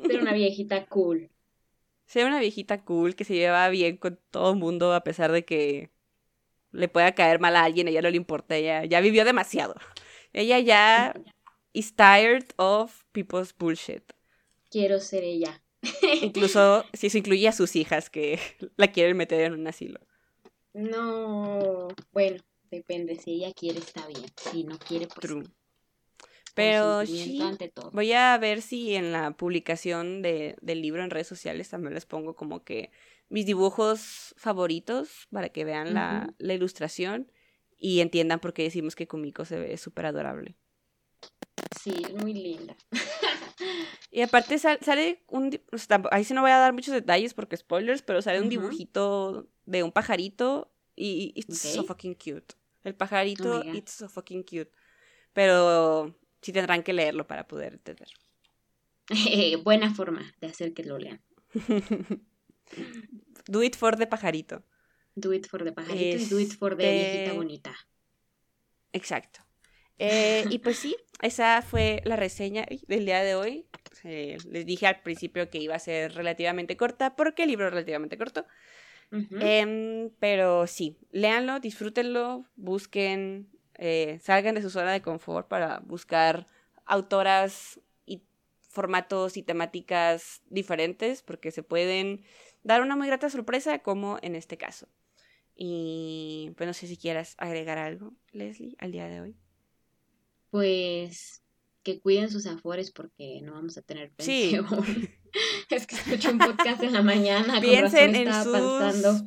[0.06, 1.30] Ser una viejita cool.
[2.06, 5.44] Ser una viejita cool que se lleva bien con todo el mundo a pesar de
[5.44, 5.90] que
[6.70, 9.74] le pueda caer mal a alguien, a ella no le importa, ella ya vivió demasiado.
[10.32, 11.14] Ella ya
[11.72, 14.12] is tired of people's bullshit.
[14.70, 15.62] Quiero ser ella.
[16.22, 18.38] Incluso si eso incluye a sus hijas que
[18.76, 20.00] la quieren meter en un asilo.
[20.72, 23.16] No, bueno, depende.
[23.16, 24.24] Si ella quiere, está bien.
[24.36, 25.20] Si no quiere, pues.
[25.20, 25.44] True.
[26.54, 27.40] Pero sí,
[27.92, 32.04] voy a ver si en la publicación de, del libro en redes sociales también les
[32.04, 32.90] pongo como que
[33.30, 37.32] mis dibujos favoritos para que vean la, la, ilustración
[37.82, 40.54] y entiendan por qué decimos que Kumiko se ve súper adorable.
[41.82, 42.76] Sí, es muy linda.
[44.12, 45.60] y aparte sale, un...
[46.12, 49.82] ahí sí no voy a dar muchos detalles porque spoilers, pero sale un dibujito de
[49.82, 52.54] un pajarito y it's so fucking cute.
[52.84, 54.70] El pajarito, oh it's so fucking cute.
[55.32, 58.08] Pero sí tendrán que leerlo para poder entender.
[59.64, 61.20] buena forma de hacer que lo lean.
[63.48, 64.62] do it for the pajarito.
[65.14, 67.76] Do it for the pajarito y do it for the viejita este bonita.
[68.92, 69.40] Exacto.
[69.98, 73.66] Eh, y pues sí, esa fue la reseña del día de hoy.
[74.04, 78.18] les dije al principio que iba a ser relativamente corta porque el libro es relativamente
[78.18, 78.46] corto.
[79.10, 83.52] Em, pero sí, léanlo, disfrútenlo, busquen
[83.84, 86.46] eh, salgan de su zona de confort para buscar
[86.84, 88.22] autoras y
[88.68, 92.22] formatos y temáticas diferentes, porque se pueden
[92.62, 94.88] dar una muy grata sorpresa, como en este caso.
[95.54, 99.36] Y pues no sé si quieras agregar algo, Leslie, al día de hoy.
[100.50, 101.42] Pues
[101.82, 104.66] que cuiden sus afores porque no vamos a tener pensión.
[105.70, 107.60] es que escuché un podcast en la mañana.
[107.60, 109.24] Piensen en sus...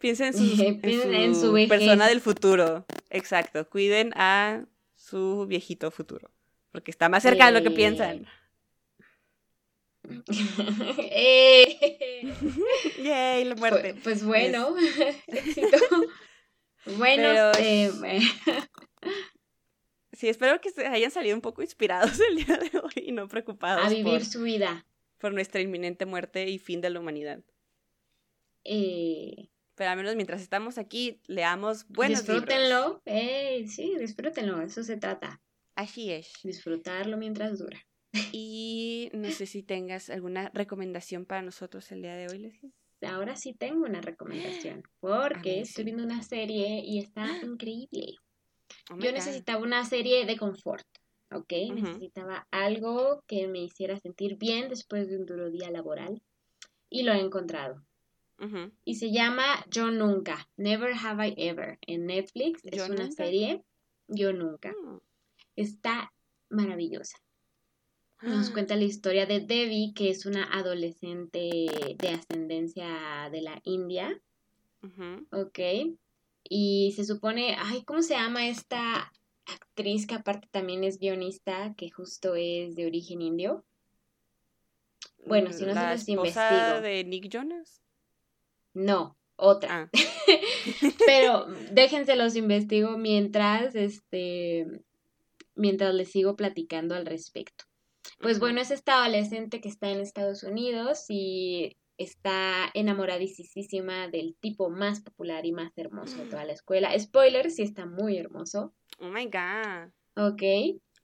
[0.00, 0.34] Piensen
[1.14, 2.84] en su, persona del futuro.
[3.10, 3.68] Exacto.
[3.68, 4.64] Cuiden a
[4.96, 6.30] su viejito futuro.
[6.72, 8.26] Porque está más cerca de lo que piensan.
[11.10, 12.32] Eh.
[13.02, 13.92] Yay, la muerte.
[13.94, 14.74] Pues, pues bueno,
[16.96, 17.90] Bueno, eh,
[20.12, 23.84] sí, espero que hayan salido un poco inspirados el día de hoy y no preocupados.
[23.84, 24.86] A vivir su vida.
[25.18, 27.40] Por nuestra inminente muerte y fin de la humanidad.
[28.64, 34.96] Eh, pero al menos mientras estamos aquí, leamos buenos Disfrútenlo, Eh, sí, disfrútenlo, eso se
[34.96, 35.40] trata.
[35.74, 36.32] Así es.
[36.42, 37.78] Disfrutarlo mientras dura.
[38.32, 42.72] Y no sé si tengas alguna recomendación para nosotros el día de hoy, Leslie.
[43.02, 48.16] Ahora sí tengo una recomendación, porque estoy viendo una serie y está increíble.
[48.90, 50.86] Oh Yo necesitaba una serie de confort,
[51.30, 51.52] ¿ok?
[51.74, 56.20] Necesitaba algo que me hiciera sentir bien después de un duro día laboral
[56.90, 57.84] y lo he encontrado.
[58.84, 62.60] Y se llama Yo Nunca, Never Have I Ever, en Netflix.
[62.64, 63.64] es una serie,
[64.06, 64.70] Yo Nunca.
[64.70, 65.00] Mm.
[65.56, 66.12] Está
[66.48, 67.18] maravillosa.
[68.20, 71.66] Nos cuenta la historia de Debbie, que es una adolescente
[71.96, 74.20] de ascendencia de la India.
[75.30, 75.58] Ok.
[76.42, 79.12] Y se supone, ay, ¿cómo se llama esta
[79.46, 83.64] actriz que aparte también es guionista, que justo es de origen indio?
[85.26, 86.80] Bueno, si no se los investigo.
[86.80, 87.82] de Nick Jonas?
[88.74, 89.90] No, otra.
[89.92, 89.98] Ah.
[91.06, 94.66] Pero déjense los investigo mientras, este,
[95.54, 97.67] mientras les sigo platicando al respecto.
[98.20, 104.70] Pues bueno, es esta adolescente que está en Estados Unidos y está enamoradísima del tipo
[104.70, 106.98] más popular y más hermoso de toda la escuela.
[106.98, 108.72] Spoiler, sí está muy hermoso.
[109.00, 109.92] Oh my god.
[110.16, 110.42] Ok.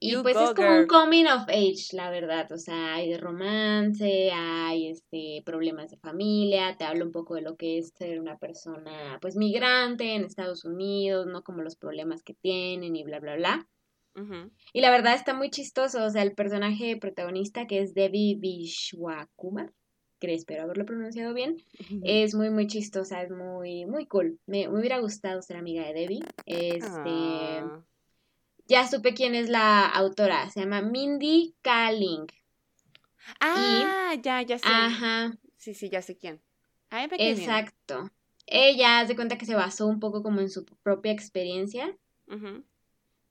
[0.01, 2.51] Y pues es como un coming of age, la verdad.
[2.53, 7.43] O sea, hay de romance, hay este problemas de familia, te hablo un poco de
[7.43, 11.43] lo que es ser una persona pues migrante en Estados Unidos, ¿no?
[11.43, 13.69] Como los problemas que tienen y bla, bla, bla.
[14.73, 19.73] Y la verdad está muy chistoso, o sea, el personaje protagonista que es Debbie Vishwakumar,
[20.21, 21.57] que espero haberlo pronunciado bien,
[22.03, 24.39] es muy, muy chistosa, es muy, muy cool.
[24.47, 26.23] Me, hubiera gustado ser amiga de Debbie.
[26.47, 26.81] Este...
[26.81, 27.85] Ah
[28.67, 30.49] ya supe quién es la autora.
[30.51, 32.27] Se llama Mindy Kaling.
[33.41, 34.65] Ah, ya, ya sé.
[34.67, 35.37] Ajá.
[35.57, 36.41] Sí, sí, ya sé quién.
[36.91, 38.11] Exacto.
[38.47, 41.97] Ella hace cuenta que se basó un poco como en su propia experiencia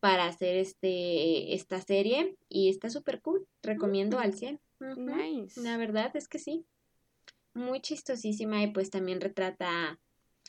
[0.03, 3.47] para hacer este esta serie y está súper cool.
[3.61, 4.59] Recomiendo al 100.
[4.97, 5.61] Nice.
[5.61, 6.65] La verdad es que sí.
[7.53, 10.01] Muy chistosísima y pues también retrata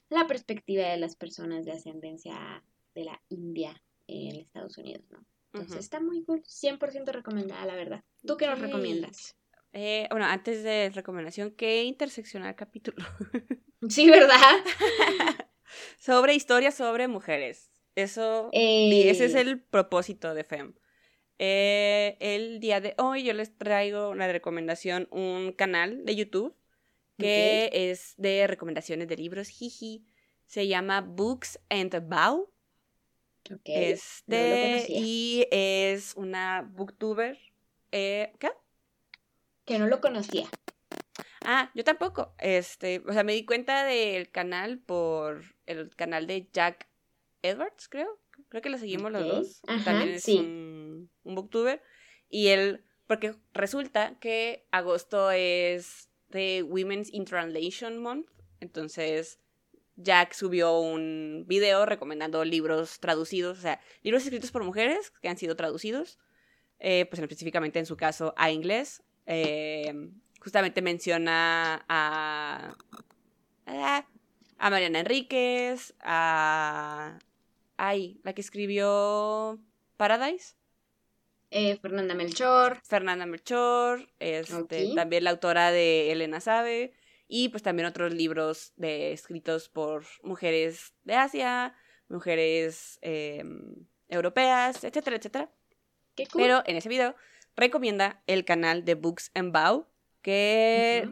[0.08, 2.64] la perspectiva de las personas de ascendencia
[2.96, 5.24] de la India en Estados Unidos, ¿no?
[5.52, 8.02] Entonces está muy cool, 100% recomendada, la verdad.
[8.26, 9.36] ¿Tú qué nos recomiendas?
[9.72, 13.06] Eh, bueno, antes de recomendación, qué interseccional capítulo.
[13.88, 14.64] sí, ¿verdad?
[16.00, 17.70] sobre historias sobre mujeres.
[17.94, 20.74] Eso, ese es el propósito de FEM.
[21.38, 26.56] Eh, el día de hoy yo les traigo una recomendación, un canal de YouTube
[27.18, 30.04] que es de recomendaciones de libros, jiji.
[30.46, 32.50] Se llama Books and Bow.
[33.64, 37.38] Este, y es una booktuber.
[37.92, 38.50] Eh, ¿Qué?
[39.64, 40.48] Que no lo conocía.
[41.44, 42.34] Ah, yo tampoco.
[42.38, 46.88] Este, o sea, me di cuenta del canal por el canal de Jack
[47.44, 48.18] Edwards, creo.
[48.48, 49.62] Creo que lo seguimos los dos.
[49.84, 51.82] También es un, un booktuber.
[52.28, 58.28] Y él, porque resulta que agosto es de Women's in Translation Month.
[58.60, 59.38] Entonces,
[59.96, 65.38] Jack subió un video recomendando libros traducidos, o sea, libros escritos por mujeres que han
[65.38, 66.18] sido traducidos,
[66.80, 69.02] eh, pues específicamente en su caso a inglés.
[69.26, 72.76] Eh, justamente menciona a,
[73.66, 77.18] a, Mariana Enríquez, a...
[77.76, 79.58] Ay, la que escribió
[79.96, 80.54] Paradise.
[81.50, 82.80] Eh, Fernanda Melchor.
[82.82, 86.92] Fernanda Melchor, este, también la autora de Elena Sabe,
[87.28, 91.74] y pues también otros libros de, escritos por mujeres de Asia,
[92.08, 95.50] mujeres em, europeas, etcétera, etcétera.
[96.34, 97.14] Pero en ese video
[97.56, 99.86] recomienda el canal de Books and Bow,
[100.22, 101.08] que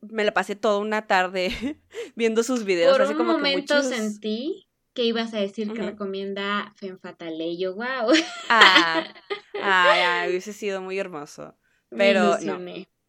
[0.00, 1.50] me la pasé toda una tarde
[2.16, 2.96] viendo sus videos.
[2.96, 4.67] Por un momento sentí
[4.98, 8.12] que ibas a decir que recomienda Femme Fatale y yo, wow.
[8.48, 9.06] Ah,
[9.62, 11.56] ah, hubiese sido muy hermoso.
[11.88, 12.58] Pero no.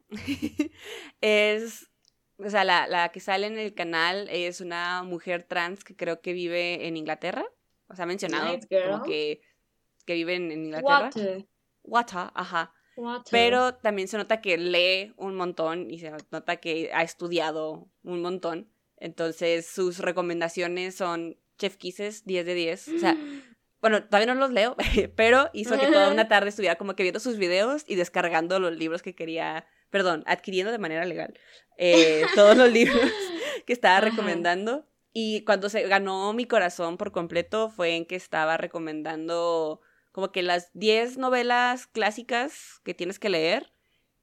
[1.21, 1.89] es,
[2.37, 6.21] o sea, la, la, que sale en el canal es una mujer trans que creo
[6.21, 7.43] que vive en Inglaterra.
[7.87, 9.41] O sea, ha mencionado como que,
[10.05, 11.05] que vive en, Inglaterra.
[11.05, 11.47] Water.
[11.81, 12.71] Water, ajá.
[13.31, 18.21] Pero también se nota que lee un montón y se nota que ha estudiado un
[18.21, 18.69] montón.
[18.97, 22.87] Entonces sus recomendaciones son Chef Kisses 10 de 10.
[22.87, 23.15] O sea,
[23.81, 24.75] bueno, todavía no los leo,
[25.15, 28.75] pero hizo que toda una tarde estuviera como que viendo sus videos y descargando los
[28.75, 31.37] libros que quería, perdón, adquiriendo de manera legal
[31.77, 33.11] eh, todos los libros
[33.67, 34.87] que estaba recomendando.
[35.11, 39.81] Y cuando se ganó mi corazón por completo fue en que estaba recomendando
[40.11, 43.73] como que las 10 novelas clásicas que tienes que leer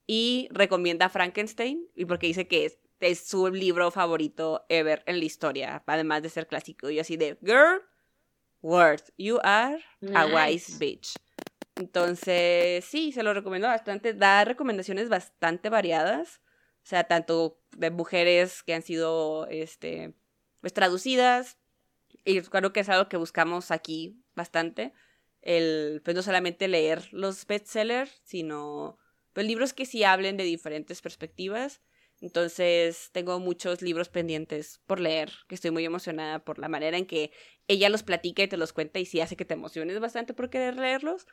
[0.06, 5.24] y recomienda Frankenstein y porque dice que es, es su libro favorito ever en la
[5.24, 7.82] historia, además de ser clásico y así de girl
[8.62, 9.82] word, you are
[10.14, 11.14] a wise bitch.
[11.76, 14.14] Entonces, sí, se lo recomiendo bastante.
[14.14, 16.40] Da recomendaciones bastante variadas.
[16.82, 20.14] O sea, tanto de mujeres que han sido este,
[20.60, 21.58] pues, traducidas.
[22.24, 24.92] Y claro que es algo que buscamos aquí bastante
[25.42, 28.98] el, pues no solamente leer los bestsellers, sino
[29.32, 31.82] pues, libros que sí hablen de diferentes perspectivas.
[32.20, 37.06] Entonces tengo muchos libros pendientes por leer, que estoy muy emocionada por la manera en
[37.06, 37.30] que
[37.68, 40.48] ella los platica y te los cuenta y sí hace que te emociones bastante por
[40.50, 41.26] querer leerlos.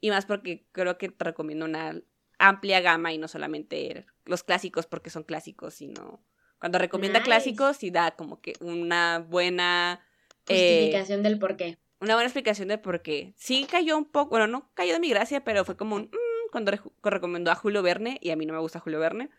[0.00, 2.00] Y más porque creo que te recomiendo una
[2.38, 6.24] amplia gama y no solamente los clásicos porque son clásicos, sino
[6.58, 10.00] cuando recomienda clásicos y da como que una buena...
[10.48, 13.34] Eh, Justificación del por qué una buena explicación de por qué.
[13.36, 16.50] Sí cayó un poco, bueno, no cayó de mi gracia, pero fue como un mm,
[16.50, 16.72] cuando
[17.02, 19.30] recomendó a Julio Verne, y a mí no me gusta Julio Verne.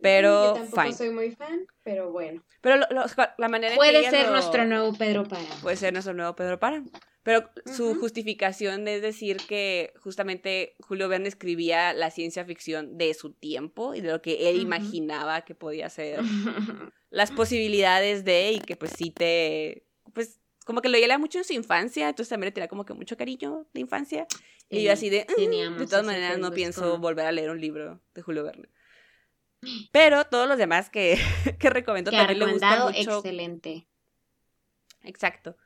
[0.00, 2.42] Pero, Yo tampoco soy muy fan, pero bueno.
[2.60, 5.44] Pero la manera Puede ser nuestro nuevo Pedro Para.
[5.62, 6.82] Puede ser nuestro nuevo Pedro Para.
[7.22, 13.32] Pero su justificación es decir que justamente Julio Verne escribía la ciencia ficción de su
[13.32, 16.20] tiempo y de lo que él imaginaba que podía ser.
[17.10, 19.84] las posibilidades de, y que pues sí te.
[20.14, 22.94] Pues como que lo leía mucho en su infancia, entonces también le tenía como que
[22.94, 24.26] mucho cariño de infancia.
[24.70, 28.00] Y, yo así de, mm, de todas maneras no pienso volver a leer un libro
[28.14, 28.68] de Julio Verne.
[29.92, 31.18] Pero todos los demás que,
[31.58, 33.18] que recomiendo también le gusta mucho.
[33.18, 33.86] excelente.
[35.02, 35.56] Exacto.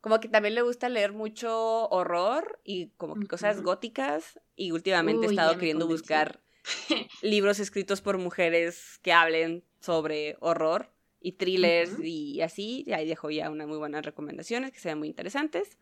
[0.00, 4.40] Como que también le gusta leer mucho horror y como que cosas góticas.
[4.56, 6.42] Y últimamente he estado queriendo buscar
[7.22, 12.84] libros escritos por mujeres que hablen sobre horror y thrillers y así.
[12.86, 15.78] Y ahí dejo ya unas muy buenas recomendaciones que sean muy interesantes.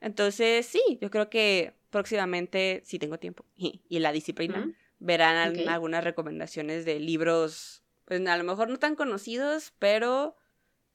[0.00, 4.74] Entonces, sí, yo creo que próximamente, si tengo tiempo y la disciplina,
[5.04, 10.34] verán algunas recomendaciones de libros, pues a lo mejor no tan conocidos, pero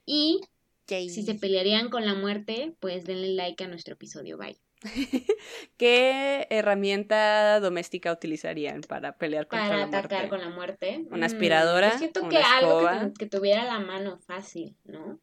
[0.05, 0.41] Y
[0.89, 4.39] Si se pelearían con la muerte, pues denle like a nuestro episodio.
[4.39, 4.59] Bye.
[5.77, 9.91] ¿Qué herramienta doméstica utilizarían para pelear contra la muerte?
[9.91, 11.07] Para atacar con la muerte.
[11.11, 11.93] ¿Una aspiradora?
[11.93, 15.19] yo siento que algo que, tuviera la mano fácil, ¿no?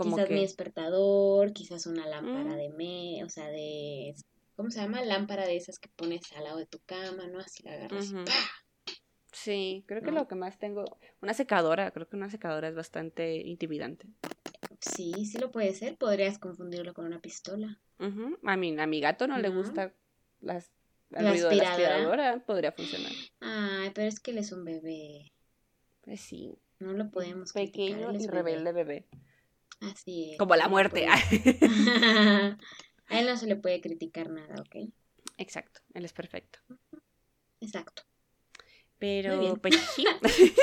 [0.00, 2.56] Quizás mi despertador, quizás una lámpara mm.
[2.56, 4.14] de me, o sea, de
[4.56, 5.02] ¿cómo se llama?
[5.02, 7.38] Lámpara de esas que pones al lado de tu cama, ¿no?
[7.38, 8.12] Así la agarras.
[9.32, 10.84] Sí, creo que lo que más tengo,
[11.22, 14.06] una secadora, creo que una secadora es bastante intimidante.
[14.80, 17.80] Sí, sí lo puede ser, podrías confundirlo con una pistola.
[17.98, 19.94] A, mí, a mi gato no, le gusta
[20.40, 20.70] las,
[21.10, 23.12] el ruido de la aspiradora, podría funcionar.
[23.40, 25.32] Ay, pero es que él es un bebé.
[26.02, 26.54] Pues sí.
[26.78, 29.06] No lo podemos Pequeño y rebelde bebé.
[29.80, 30.38] Así es.
[30.38, 31.06] Como la muerte.
[33.06, 34.88] A él no se le puede criticar nada, ¿ok?
[35.36, 36.60] Exacto, él es perfecto.
[37.60, 38.02] Exacto.
[38.98, 40.04] Pero pues sí.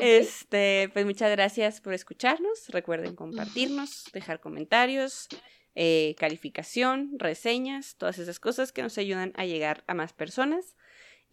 [0.00, 2.68] Este, pues muchas gracias por escucharnos.
[2.68, 5.28] Recuerden compartirnos, dejar comentarios,
[5.74, 10.76] eh, calificación, reseñas, todas esas cosas que nos ayudan a llegar a más personas.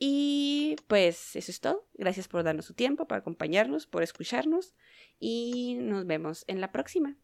[0.04, 1.88] Y pues eso es todo.
[1.94, 4.74] Gracias por darnos su tiempo, por acompañarnos, por escucharnos.
[5.20, 7.18] Y nos vemos en la próxima.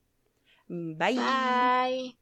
[0.68, 1.16] Bye.
[1.16, 2.20] Bye.